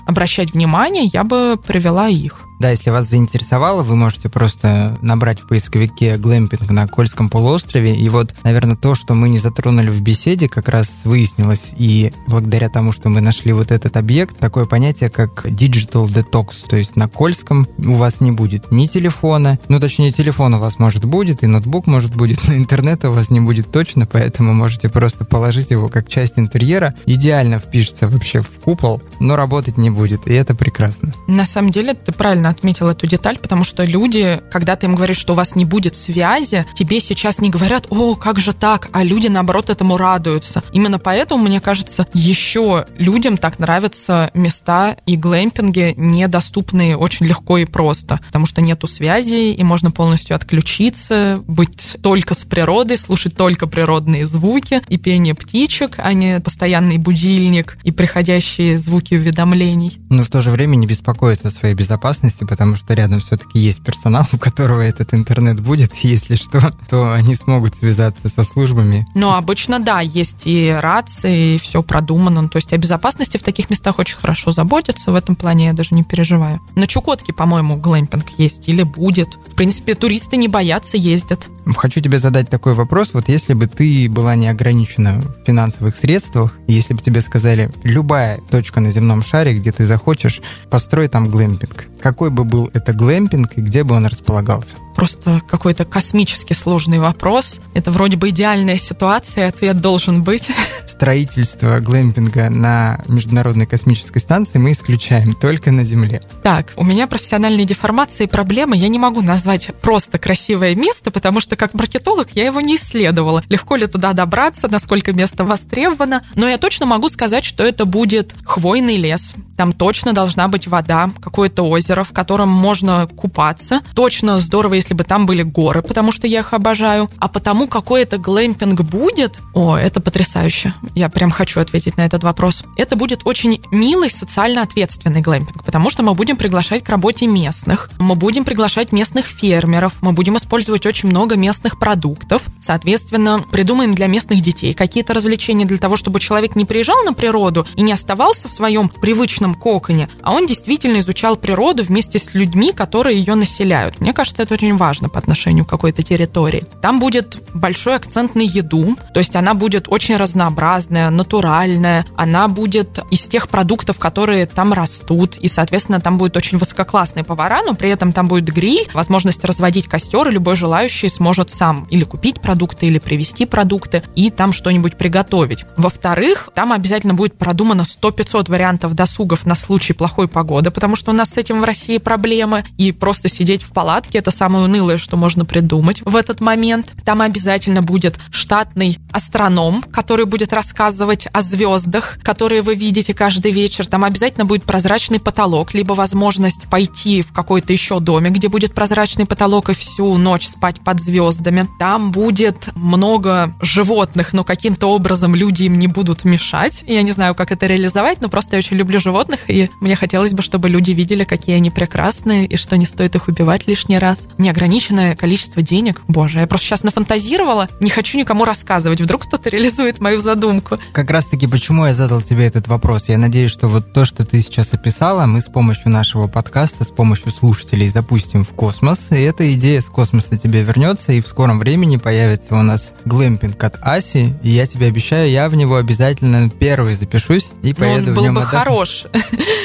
внимание, 0.54 1.04
я 1.06 1.24
бы 1.24 1.58
привела 1.58 2.08
их. 2.08 2.45
Да, 2.60 2.70
если 2.70 2.90
вас 2.90 3.10
заинтересовало, 3.10 3.84
вы 3.84 3.96
можете 3.96 4.30
просто 4.30 4.98
набрать 5.02 5.42
в 5.42 5.48
поисковике 5.48 6.18
глэмпинг 6.18 6.70
на 6.72 6.88
Кольском 6.88 7.30
полуострове. 7.30 7.96
И 7.96 8.10
вот, 8.10 8.34
наверное, 8.44 8.76
то, 8.76 8.96
что 8.96 9.14
мы 9.14 9.30
не 9.30 9.38
затронули 9.38 9.90
в 9.90 10.02
беседе, 10.02 10.48
как 10.48 10.70
раз 10.70 11.02
выяснилось. 11.04 11.74
И 11.78 12.14
благодаря 12.28 12.70
тому, 12.70 12.92
что 12.92 13.10
мы 13.10 13.22
нашли 13.22 13.54
вот 13.54 13.72
этот 13.72 13.98
объект, 13.98 14.38
такое 14.40 14.66
понятие, 14.66 15.10
как 15.10 15.46
digital 15.46 16.08
detox. 16.08 16.68
То 16.70 16.78
есть 16.78 16.96
на 16.96 17.08
Кольском 17.08 17.68
у 17.78 17.96
вас 17.96 18.22
не 18.22 18.32
будет 18.32 18.72
ни 18.72 18.86
телефона, 18.86 19.60
ну, 19.68 19.80
точнее, 19.80 20.12
телефон 20.12 20.54
у 20.54 20.60
вас 20.60 20.80
может 20.80 21.06
будет, 21.06 21.44
и 21.44 21.48
ноутбук 21.48 21.88
может 21.88 22.16
будет, 22.16 22.48
но 22.48 22.56
интернета 22.56 23.10
у 23.10 23.14
вас 23.14 23.30
не 23.30 23.40
будет 23.40 23.72
точно, 23.72 24.06
поэтому 24.06 24.54
можете 24.54 24.90
просто 24.90 25.26
положить 25.26 25.72
его 25.72 25.90
как 25.90 26.08
часть 26.08 26.40
интерьера. 26.40 26.96
Идеально 27.06 27.60
впишется 27.60 28.08
вообще 28.08 28.42
в 28.42 28.50
купол, 28.64 29.02
но 29.20 29.36
работать 29.36 29.78
не 29.78 29.90
будет, 29.90 30.28
и 30.28 30.34
это 30.34 30.56
прекрасно. 30.56 31.14
На 31.28 31.46
самом 31.46 31.72
деле, 31.72 31.94
ты 31.94 32.12
правильно 32.12 32.45
правильно 32.46 32.50
отметил 32.50 32.88
эту 32.88 33.08
деталь, 33.08 33.38
потому 33.38 33.64
что 33.64 33.84
люди, 33.84 34.42
когда 34.52 34.76
ты 34.76 34.86
им 34.86 34.96
говоришь, 34.96 35.18
что 35.18 35.34
у 35.34 35.36
вас 35.36 35.56
не 35.56 35.66
будет 35.66 35.96
связи, 35.96 36.66
тебе 36.76 37.00
сейчас 37.00 37.40
не 37.40 37.50
говорят, 37.50 37.88
о, 37.90 38.16
как 38.16 38.40
же 38.40 38.54
так, 38.54 38.90
а 38.92 39.04
люди, 39.04 39.28
наоборот, 39.28 39.70
этому 39.70 39.98
радуются. 39.98 40.64
Именно 40.72 41.00
поэтому, 41.00 41.44
мне 41.44 41.60
кажется, 41.60 42.08
еще 42.14 42.86
людям 42.98 43.38
так 43.38 43.60
нравятся 43.60 44.32
места 44.34 44.98
и 45.06 45.16
глэмпинги, 45.16 45.94
недоступные 45.98 46.98
очень 46.98 47.26
легко 47.26 47.58
и 47.58 47.66
просто, 47.66 48.20
потому 48.28 48.46
что 48.46 48.62
нету 48.62 48.88
связи, 48.88 49.54
и 49.54 49.64
можно 49.64 49.92
полностью 49.92 50.36
отключиться, 50.36 51.42
быть 51.48 51.98
только 52.02 52.34
с 52.36 52.46
природой, 52.46 52.98
слушать 52.98 53.36
только 53.36 53.68
природные 53.68 54.26
звуки 54.26 54.82
и 54.90 54.98
пение 54.98 55.34
птичек, 55.34 55.96
а 55.98 56.14
не 56.14 56.40
постоянный 56.40 56.98
будильник 56.98 57.78
и 57.84 57.92
приходящие 57.92 58.78
звуки 58.78 59.16
уведомлений. 59.16 59.98
Но 60.10 60.24
в 60.24 60.30
то 60.30 60.42
же 60.42 60.52
время 60.52 60.76
не 60.76 60.88
беспокоиться 60.88 61.48
о 61.48 61.52
своей 61.52 61.76
безопасности, 61.76 62.35
безопасности, 62.36 62.44
потому 62.44 62.76
что 62.76 62.94
рядом 62.94 63.20
все-таки 63.20 63.60
есть 63.60 63.82
персонал, 63.82 64.26
у 64.34 64.38
которого 64.38 64.82
этот 64.82 65.14
интернет 65.14 65.60
будет, 65.60 65.94
если 65.96 66.36
что, 66.36 66.72
то 66.90 67.14
они 67.14 67.36
смогут 67.36 67.76
связаться 67.78 68.30
со 68.30 68.44
службами. 68.44 69.06
Ну, 69.16 69.34
обычно, 69.34 69.80
да, 69.80 70.02
есть 70.02 70.44
и 70.46 70.76
рации, 70.82 71.56
и 71.56 71.58
все 71.58 71.82
продумано. 71.82 72.50
То 72.50 72.58
есть 72.58 72.74
о 72.74 72.78
безопасности 72.78 73.38
в 73.38 73.44
таких 73.44 73.70
местах 73.70 74.00
очень 74.00 74.18
хорошо 74.18 74.52
заботятся, 74.52 75.12
в 75.12 75.16
этом 75.16 75.36
плане 75.36 75.66
я 75.66 75.74
даже 75.74 75.96
не 75.96 76.04
переживаю. 76.04 76.60
На 76.76 76.88
Чукотке, 76.88 77.34
по-моему, 77.34 77.78
глэмпинг 77.78 78.26
есть 78.38 78.70
или 78.70 78.84
будет. 78.84 79.38
В 79.52 79.56
принципе, 79.56 79.94
туристы 79.94 80.38
не 80.38 80.48
боятся, 80.48 80.98
ездят. 80.98 81.48
Хочу 81.74 82.00
тебе 82.00 82.20
задать 82.20 82.50
такой 82.50 82.74
вопрос. 82.76 83.10
Вот 83.14 83.28
если 83.28 83.54
бы 83.54 83.68
ты 83.68 84.08
была 84.10 84.36
не 84.36 84.48
ограничена 84.48 85.22
в 85.22 85.46
финансовых 85.48 85.96
средствах, 85.96 86.54
если 86.68 86.94
бы 86.94 87.02
тебе 87.02 87.22
сказали, 87.22 87.72
любая 87.84 88.40
точка 88.52 88.82
на 88.82 88.92
земном 88.92 89.24
шаре, 89.24 89.56
где 89.56 89.72
ты 89.72 89.86
захочешь, 89.86 90.42
построй 90.70 91.08
там 91.08 91.30
глэмпинг. 91.30 91.88
Какой 92.06 92.30
бы 92.30 92.44
был 92.44 92.70
это 92.72 92.94
глэмпинг 92.94 93.58
и 93.58 93.62
где 93.62 93.84
бы 93.84 93.96
он 93.96 94.06
располагался? 94.06 94.78
Просто 94.96 95.42
какой-то 95.48 95.86
космически 95.86 96.54
сложный 96.54 97.00
вопрос. 97.00 97.60
Это 97.74 97.92
вроде 97.92 98.18
бы 98.18 98.30
идеальная 98.30 98.78
ситуация, 98.78 99.50
ответ 99.50 99.82
должен 99.82 100.24
быть. 100.24 100.50
Строительство 100.88 101.80
глэмпинга 101.80 102.50
на 102.50 103.02
Международной 103.08 103.66
космической 103.66 104.20
станции 104.20 104.58
мы 104.58 104.72
исключаем 104.72 105.34
только 105.36 105.72
на 105.72 105.84
Земле. 105.84 106.22
Так, 106.44 106.74
у 106.78 106.84
меня 106.84 107.08
профессиональные 107.08 107.66
деформации 107.66 108.24
и 108.24 108.28
проблемы. 108.28 108.78
Я 108.78 108.88
не 108.88 109.00
могу 109.00 109.22
назвать 109.22 109.72
просто 109.82 110.18
красивое 110.18 110.76
место, 110.76 111.12
потому 111.12 111.40
что 111.40 111.56
как 111.56 111.74
маркетолог 111.74 112.30
я 112.32 112.46
его 112.46 112.62
не 112.62 112.78
исследовала. 112.78 113.44
Легко 113.50 113.76
ли 113.76 113.88
туда 113.88 114.14
добраться, 114.14 114.68
насколько 114.70 115.12
место 115.14 115.44
востребовано. 115.44 116.24
Но 116.36 116.48
я 116.48 116.58
точно 116.58 116.86
могу 116.86 117.10
сказать, 117.10 117.44
что 117.44 117.64
это 117.64 117.86
будет 117.86 118.34
хвойный 118.46 118.98
лес. 118.98 119.34
Там 119.58 119.74
точно 119.74 120.14
должна 120.14 120.48
быть 120.48 120.68
вода, 120.68 121.10
какое-то 121.22 121.64
озеро, 121.64 122.04
в 122.04 122.12
котором 122.12 122.50
можно 122.50 123.08
купаться. 123.08 123.82
Точно 123.94 124.40
здорово, 124.40 124.76
если 124.86 124.94
бы 124.94 125.04
там 125.04 125.26
были 125.26 125.42
горы, 125.42 125.82
потому 125.82 126.12
что 126.12 126.28
я 126.28 126.40
их 126.40 126.54
обожаю. 126.54 127.10
А 127.18 127.28
потому 127.28 127.68
какой 127.68 128.04
это 128.04 128.20
глэмпинг 128.20 128.82
будет, 128.82 129.40
о, 129.54 129.76
это 129.76 130.00
потрясающе. 130.00 130.74
Я 130.94 131.10
прям 131.10 131.32
хочу 131.32 131.60
ответить 131.60 131.98
на 131.98 132.06
этот 132.06 132.24
вопрос. 132.24 132.64
Это 132.78 132.96
будет 132.96 133.22
очень 133.26 133.62
милый, 133.72 134.12
социально 134.12 134.62
ответственный 134.62 135.22
глэмпинг, 135.22 135.64
потому 135.64 135.90
что 135.90 136.04
мы 136.04 136.14
будем 136.14 136.38
приглашать 136.38 136.84
к 136.84 136.90
работе 136.90 137.26
местных, 137.26 137.90
мы 137.98 138.16
будем 138.16 138.46
приглашать 138.46 138.92
местных 138.92 139.26
фермеров, 139.26 139.94
мы 140.02 140.12
будем 140.12 140.38
использовать 140.38 140.86
очень 140.86 141.10
много 141.10 141.36
местных 141.36 141.80
продуктов. 141.80 142.44
Соответственно, 142.60 143.44
придумаем 143.52 143.94
для 143.94 144.06
местных 144.06 144.42
детей 144.42 144.76
какие-то 144.76 145.16
развлечения 145.16 145.66
для 145.66 145.78
того, 145.78 145.96
чтобы 145.96 146.20
человек 146.20 146.56
не 146.56 146.66
приезжал 146.66 147.04
на 147.04 147.14
природу 147.14 147.66
и 147.76 147.82
не 147.82 147.92
оставался 147.92 148.48
в 148.50 148.54
своем 148.54 148.90
привычном 148.90 149.56
коконе, 149.56 150.10
а 150.22 150.34
он 150.34 150.46
действительно 150.46 151.00
изучал 151.00 151.38
природу 151.38 151.84
вместе 151.84 152.20
с 152.20 152.36
людьми, 152.36 152.72
которые 152.72 153.18
ее 153.18 153.34
населяют. 153.34 154.00
Мне 154.00 154.14
кажется, 154.14 154.44
это 154.44 154.54
очень 154.54 154.75
очень 154.76 154.78
важно 154.78 155.10
по 155.10 155.20
отношению 155.20 155.66
к 155.66 155.70
какой-то 155.70 156.04
территории. 156.04 156.66
Там 156.82 157.00
будет 157.00 157.38
большой 157.54 157.96
акцент 157.96 158.36
на 158.36 158.42
еду, 158.42 158.98
то 159.14 159.20
есть 159.20 159.36
она 159.36 159.54
будет 159.54 159.88
очень 159.88 160.18
разнообразная, 160.18 161.10
натуральная, 161.10 162.06
она 162.18 162.48
будет 162.48 163.00
из 163.12 163.22
тех 163.22 163.48
продуктов, 163.48 163.98
которые 163.98 164.46
там 164.46 164.74
растут, 164.74 165.38
и, 165.38 165.48
соответственно, 165.48 166.02
там 166.02 166.18
будет 166.18 166.38
очень 166.38 166.58
высококлассные 166.58 167.24
повара, 167.24 167.62
но 167.66 167.74
при 167.74 167.90
этом 167.90 168.12
там 168.12 168.28
будет 168.28 168.54
гриль, 168.54 168.88
возможность 168.94 169.44
разводить 169.46 169.88
костер, 169.88 170.28
и 170.28 170.32
любой 170.32 170.56
желающий 170.56 171.10
сможет 171.10 171.52
сам 171.52 171.88
или 171.92 172.04
купить 172.04 172.42
продукты, 172.42 172.88
или 172.88 173.00
привезти 173.00 173.46
продукты, 173.46 174.04
и 174.16 174.30
там 174.30 174.52
что-нибудь 174.52 174.98
приготовить. 174.98 175.66
Во-вторых, 175.78 176.50
там 176.54 176.72
обязательно 176.72 177.14
будет 177.14 177.38
продумано 177.38 177.84
100-500 177.84 178.52
вариантов 178.52 178.94
досугов 178.94 179.46
на 179.46 179.56
случай 179.56 179.94
плохой 179.94 180.28
погоды, 180.28 180.72
потому 180.72 180.96
что 180.96 181.12
у 181.12 181.14
нас 181.14 181.30
с 181.30 181.38
этим 181.38 181.62
в 181.62 181.64
России 181.64 181.98
проблемы, 181.98 182.66
и 182.78 182.92
просто 182.92 183.30
сидеть 183.30 183.64
в 183.64 183.72
палатке– 183.72 184.20
это 184.26 184.32
самое 184.32 184.65
унылое, 184.66 184.98
что 184.98 185.18
можно 185.18 185.46
придумать 185.46 186.02
в 186.04 186.16
этот 186.16 186.42
момент. 186.42 186.94
Там 187.04 187.22
обязательно 187.22 187.82
будет 187.82 188.20
штатный 188.32 189.00
астроном, 189.12 189.82
который 189.82 190.26
будет 190.26 190.54
рассказывать 190.54 191.28
о 191.32 191.42
звездах, 191.42 192.18
которые 192.22 192.62
вы 192.62 192.76
видите 192.76 193.14
каждый 193.14 193.52
вечер. 193.52 193.88
Там 193.88 194.04
обязательно 194.04 194.46
будет 194.46 194.64
прозрачный 194.64 195.20
потолок, 195.20 195.74
либо 195.74 195.94
возможность 195.94 196.68
пойти 196.70 197.22
в 197.22 197.32
какой-то 197.32 197.72
еще 197.74 198.00
домик, 198.00 198.34
где 198.34 198.48
будет 198.48 198.74
прозрачный 198.74 199.26
потолок 199.26 199.70
и 199.70 199.74
всю 199.74 200.18
ночь 200.18 200.48
спать 200.48 200.84
под 200.84 201.00
звездами. 201.00 201.68
Там 201.80 202.12
будет 202.12 202.70
много 202.76 203.54
животных, 203.62 204.34
но 204.34 204.44
каким-то 204.44 204.88
образом 204.88 205.36
люди 205.36 205.64
им 205.64 205.80
не 205.80 205.88
будут 205.88 206.26
мешать. 206.26 206.84
Я 206.86 207.02
не 207.04 207.12
знаю, 207.12 207.36
как 207.36 207.52
это 207.52 207.66
реализовать, 207.68 208.22
но 208.22 208.30
просто 208.30 208.56
я 208.56 208.60
очень 208.60 208.78
люблю 208.78 209.00
животных, 209.00 209.50
и 209.50 209.70
мне 209.80 209.96
хотелось 209.96 210.34
бы, 210.34 210.42
чтобы 210.42 210.70
люди 210.70 210.92
видели, 210.92 211.24
какие 211.24 211.56
они 211.56 211.72
прекрасные, 211.72 212.46
и 212.46 212.58
что 212.58 212.78
не 212.78 212.86
стоит 212.86 213.16
их 213.16 213.28
убивать 213.28 213.68
лишний 213.68 214.00
раз. 214.00 214.28
Неограниченное 214.56 215.18
количество 215.18 215.62
денег. 215.62 216.02
Боже, 216.08 216.40
я 216.40 216.48
просто 216.48 216.68
сейчас 216.68 216.84
нафантазировала, 216.84 217.68
не 217.82 217.90
хочу 217.90 218.18
никому 218.18 218.46
рассказывать. 218.46 219.02
Вдруг 219.02 219.26
кто-то 219.28 219.50
реализует 219.56 220.00
мою 220.00 220.22
задумку. 220.22 220.80
Как 220.94 221.12
раз-таки, 221.12 221.46
почему 221.46 221.86
я 221.86 221.94
задал 221.94 222.22
тебе 222.22 222.46
этот 222.46 222.70
вопрос? 222.70 223.10
Я 223.10 223.18
надеюсь, 223.18 223.52
что 223.52 223.68
вот 223.68 223.92
то, 223.92 224.06
что 224.06 224.26
ты 224.26 224.40
сейчас 224.40 224.74
описала, 224.74 225.26
мы 225.26 225.42
с 225.42 225.46
помощью 225.46 225.90
нашего 225.92 226.28
подкаста, 226.28 226.86
с 226.86 226.88
помощью 226.88 227.34
слушателей 227.34 227.90
запустим 227.90 228.46
в 228.46 228.50
космос, 228.52 229.12
и 229.12 229.22
эта 229.22 229.54
идея 229.56 229.82
с 229.82 229.86
космоса 229.86 230.38
тебе 230.38 230.64
вернется, 230.64 231.12
и 231.12 231.20
в 231.20 231.28
скором 231.28 231.60
времени 231.60 231.98
появится 231.98 232.56
у 232.56 232.62
нас 232.62 232.94
глэмпинг 233.04 233.62
от 233.62 233.78
Аси, 233.82 234.34
и 234.42 234.52
я 234.52 234.68
тебе 234.68 234.88
обещаю, 234.88 235.30
я 235.30 235.50
в 235.50 235.56
него 235.56 235.76
обязательно 235.76 236.50
первый 236.50 236.94
запишусь 236.94 237.52
и 237.62 237.74
поеду 237.74 238.06
ну, 238.06 238.08
он 238.12 238.14
был 238.14 238.22
в 238.22 238.26
нем 238.26 238.36
бы 238.36 238.42
отдохнуть. 238.42 238.64
хорош. 238.64 239.06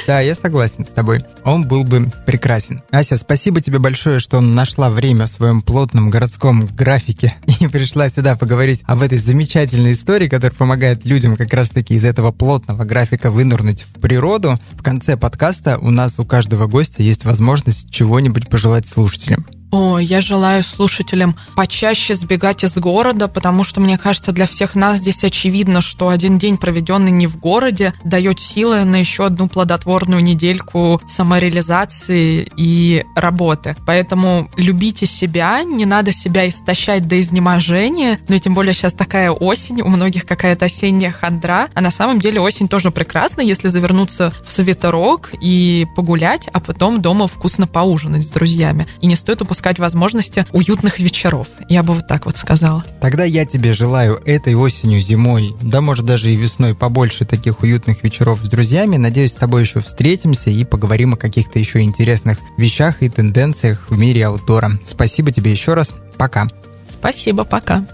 Да, 0.08 0.20
я 0.20 0.34
согласен 0.34 0.84
с 0.84 0.92
тобой. 0.92 1.20
Он 1.44 1.68
был 1.68 1.84
бы 1.84 2.12
прекрасен. 2.26 2.82
Ася, 2.90 3.16
спасибо 3.16 3.60
тебе 3.60 3.78
большое, 3.78 4.18
что 4.18 4.40
нашла 4.80 4.94
время 4.94 5.26
в 5.26 5.30
своем 5.30 5.60
плотном 5.60 6.08
городском 6.08 6.66
графике 6.66 7.34
и 7.60 7.68
пришла 7.68 8.08
сюда 8.08 8.34
поговорить 8.34 8.80
об 8.86 9.02
этой 9.02 9.18
замечательной 9.18 9.92
истории, 9.92 10.26
которая 10.26 10.56
помогает 10.56 11.04
людям 11.04 11.36
как 11.36 11.52
раз-таки 11.52 11.92
из 11.96 12.04
этого 12.06 12.32
плотного 12.32 12.84
графика 12.84 13.30
вынырнуть 13.30 13.82
в 13.82 14.00
природу. 14.00 14.58
В 14.72 14.82
конце 14.82 15.18
подкаста 15.18 15.76
у 15.78 15.90
нас 15.90 16.18
у 16.18 16.24
каждого 16.24 16.66
гостя 16.66 17.02
есть 17.02 17.26
возможность 17.26 17.90
чего-нибудь 17.90 18.48
пожелать 18.48 18.88
слушателям. 18.88 19.44
О, 19.70 19.98
я 19.98 20.20
желаю 20.20 20.64
слушателям 20.64 21.36
почаще 21.54 22.14
сбегать 22.14 22.64
из 22.64 22.76
города, 22.76 23.28
потому 23.28 23.62
что, 23.62 23.80
мне 23.80 23.98
кажется, 23.98 24.32
для 24.32 24.46
всех 24.46 24.74
нас 24.74 24.98
здесь 24.98 25.22
очевидно, 25.22 25.80
что 25.80 26.08
один 26.08 26.38
день, 26.38 26.56
проведенный 26.56 27.12
не 27.12 27.28
в 27.28 27.38
городе, 27.38 27.94
дает 28.02 28.40
силы 28.40 28.84
на 28.84 28.96
еще 28.96 29.26
одну 29.26 29.48
плодотворную 29.48 30.22
недельку 30.22 31.00
самореализации 31.06 32.50
и 32.56 33.04
работы. 33.14 33.76
Поэтому 33.86 34.50
любите 34.56 35.06
себя, 35.06 35.62
не 35.62 35.86
надо 35.86 36.10
себя 36.10 36.48
истощать 36.48 37.06
до 37.06 37.20
изнеможения, 37.20 38.18
ну 38.28 38.34
и 38.34 38.40
тем 38.40 38.54
более 38.54 38.74
сейчас 38.74 38.92
такая 38.92 39.30
осень, 39.30 39.82
у 39.82 39.88
многих 39.88 40.26
какая-то 40.26 40.64
осенняя 40.64 41.12
хандра, 41.12 41.68
а 41.74 41.80
на 41.80 41.92
самом 41.92 42.18
деле 42.18 42.40
осень 42.40 42.68
тоже 42.68 42.90
прекрасна, 42.90 43.40
если 43.40 43.68
завернуться 43.68 44.32
в 44.44 44.50
свитерок 44.50 45.30
и 45.40 45.86
погулять, 45.94 46.48
а 46.52 46.58
потом 46.58 47.00
дома 47.00 47.28
вкусно 47.28 47.68
поужинать 47.68 48.26
с 48.26 48.30
друзьями. 48.30 48.88
И 49.00 49.06
не 49.06 49.14
стоит 49.14 49.42
упускать 49.42 49.59
упускать 49.60 49.78
возможности 49.78 50.46
уютных 50.52 51.00
вечеров. 51.00 51.46
Я 51.68 51.82
бы 51.82 51.92
вот 51.92 52.06
так 52.06 52.24
вот 52.24 52.38
сказала. 52.38 52.82
Тогда 52.98 53.24
я 53.24 53.44
тебе 53.44 53.74
желаю 53.74 54.18
этой 54.24 54.54
осенью, 54.54 55.02
зимой, 55.02 55.54
да 55.60 55.82
может 55.82 56.06
даже 56.06 56.30
и 56.30 56.36
весной 56.36 56.74
побольше 56.74 57.26
таких 57.26 57.60
уютных 57.60 58.02
вечеров 58.02 58.40
с 58.42 58.48
друзьями. 58.48 58.96
Надеюсь, 58.96 59.32
с 59.32 59.34
тобой 59.34 59.62
еще 59.62 59.80
встретимся 59.80 60.48
и 60.48 60.64
поговорим 60.64 61.12
о 61.12 61.16
каких-то 61.16 61.58
еще 61.58 61.80
интересных 61.80 62.38
вещах 62.56 63.02
и 63.02 63.10
тенденциях 63.10 63.90
в 63.90 63.98
мире 63.98 64.24
аутдора. 64.26 64.70
Спасибо 64.86 65.30
тебе 65.30 65.50
еще 65.50 65.74
раз. 65.74 65.90
Пока. 66.16 66.46
Спасибо, 66.88 67.44
пока. 67.44 67.84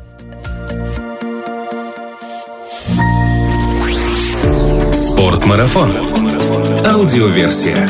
Спортмарафон. 4.92 5.96
Аудиоверсия. 6.86 7.88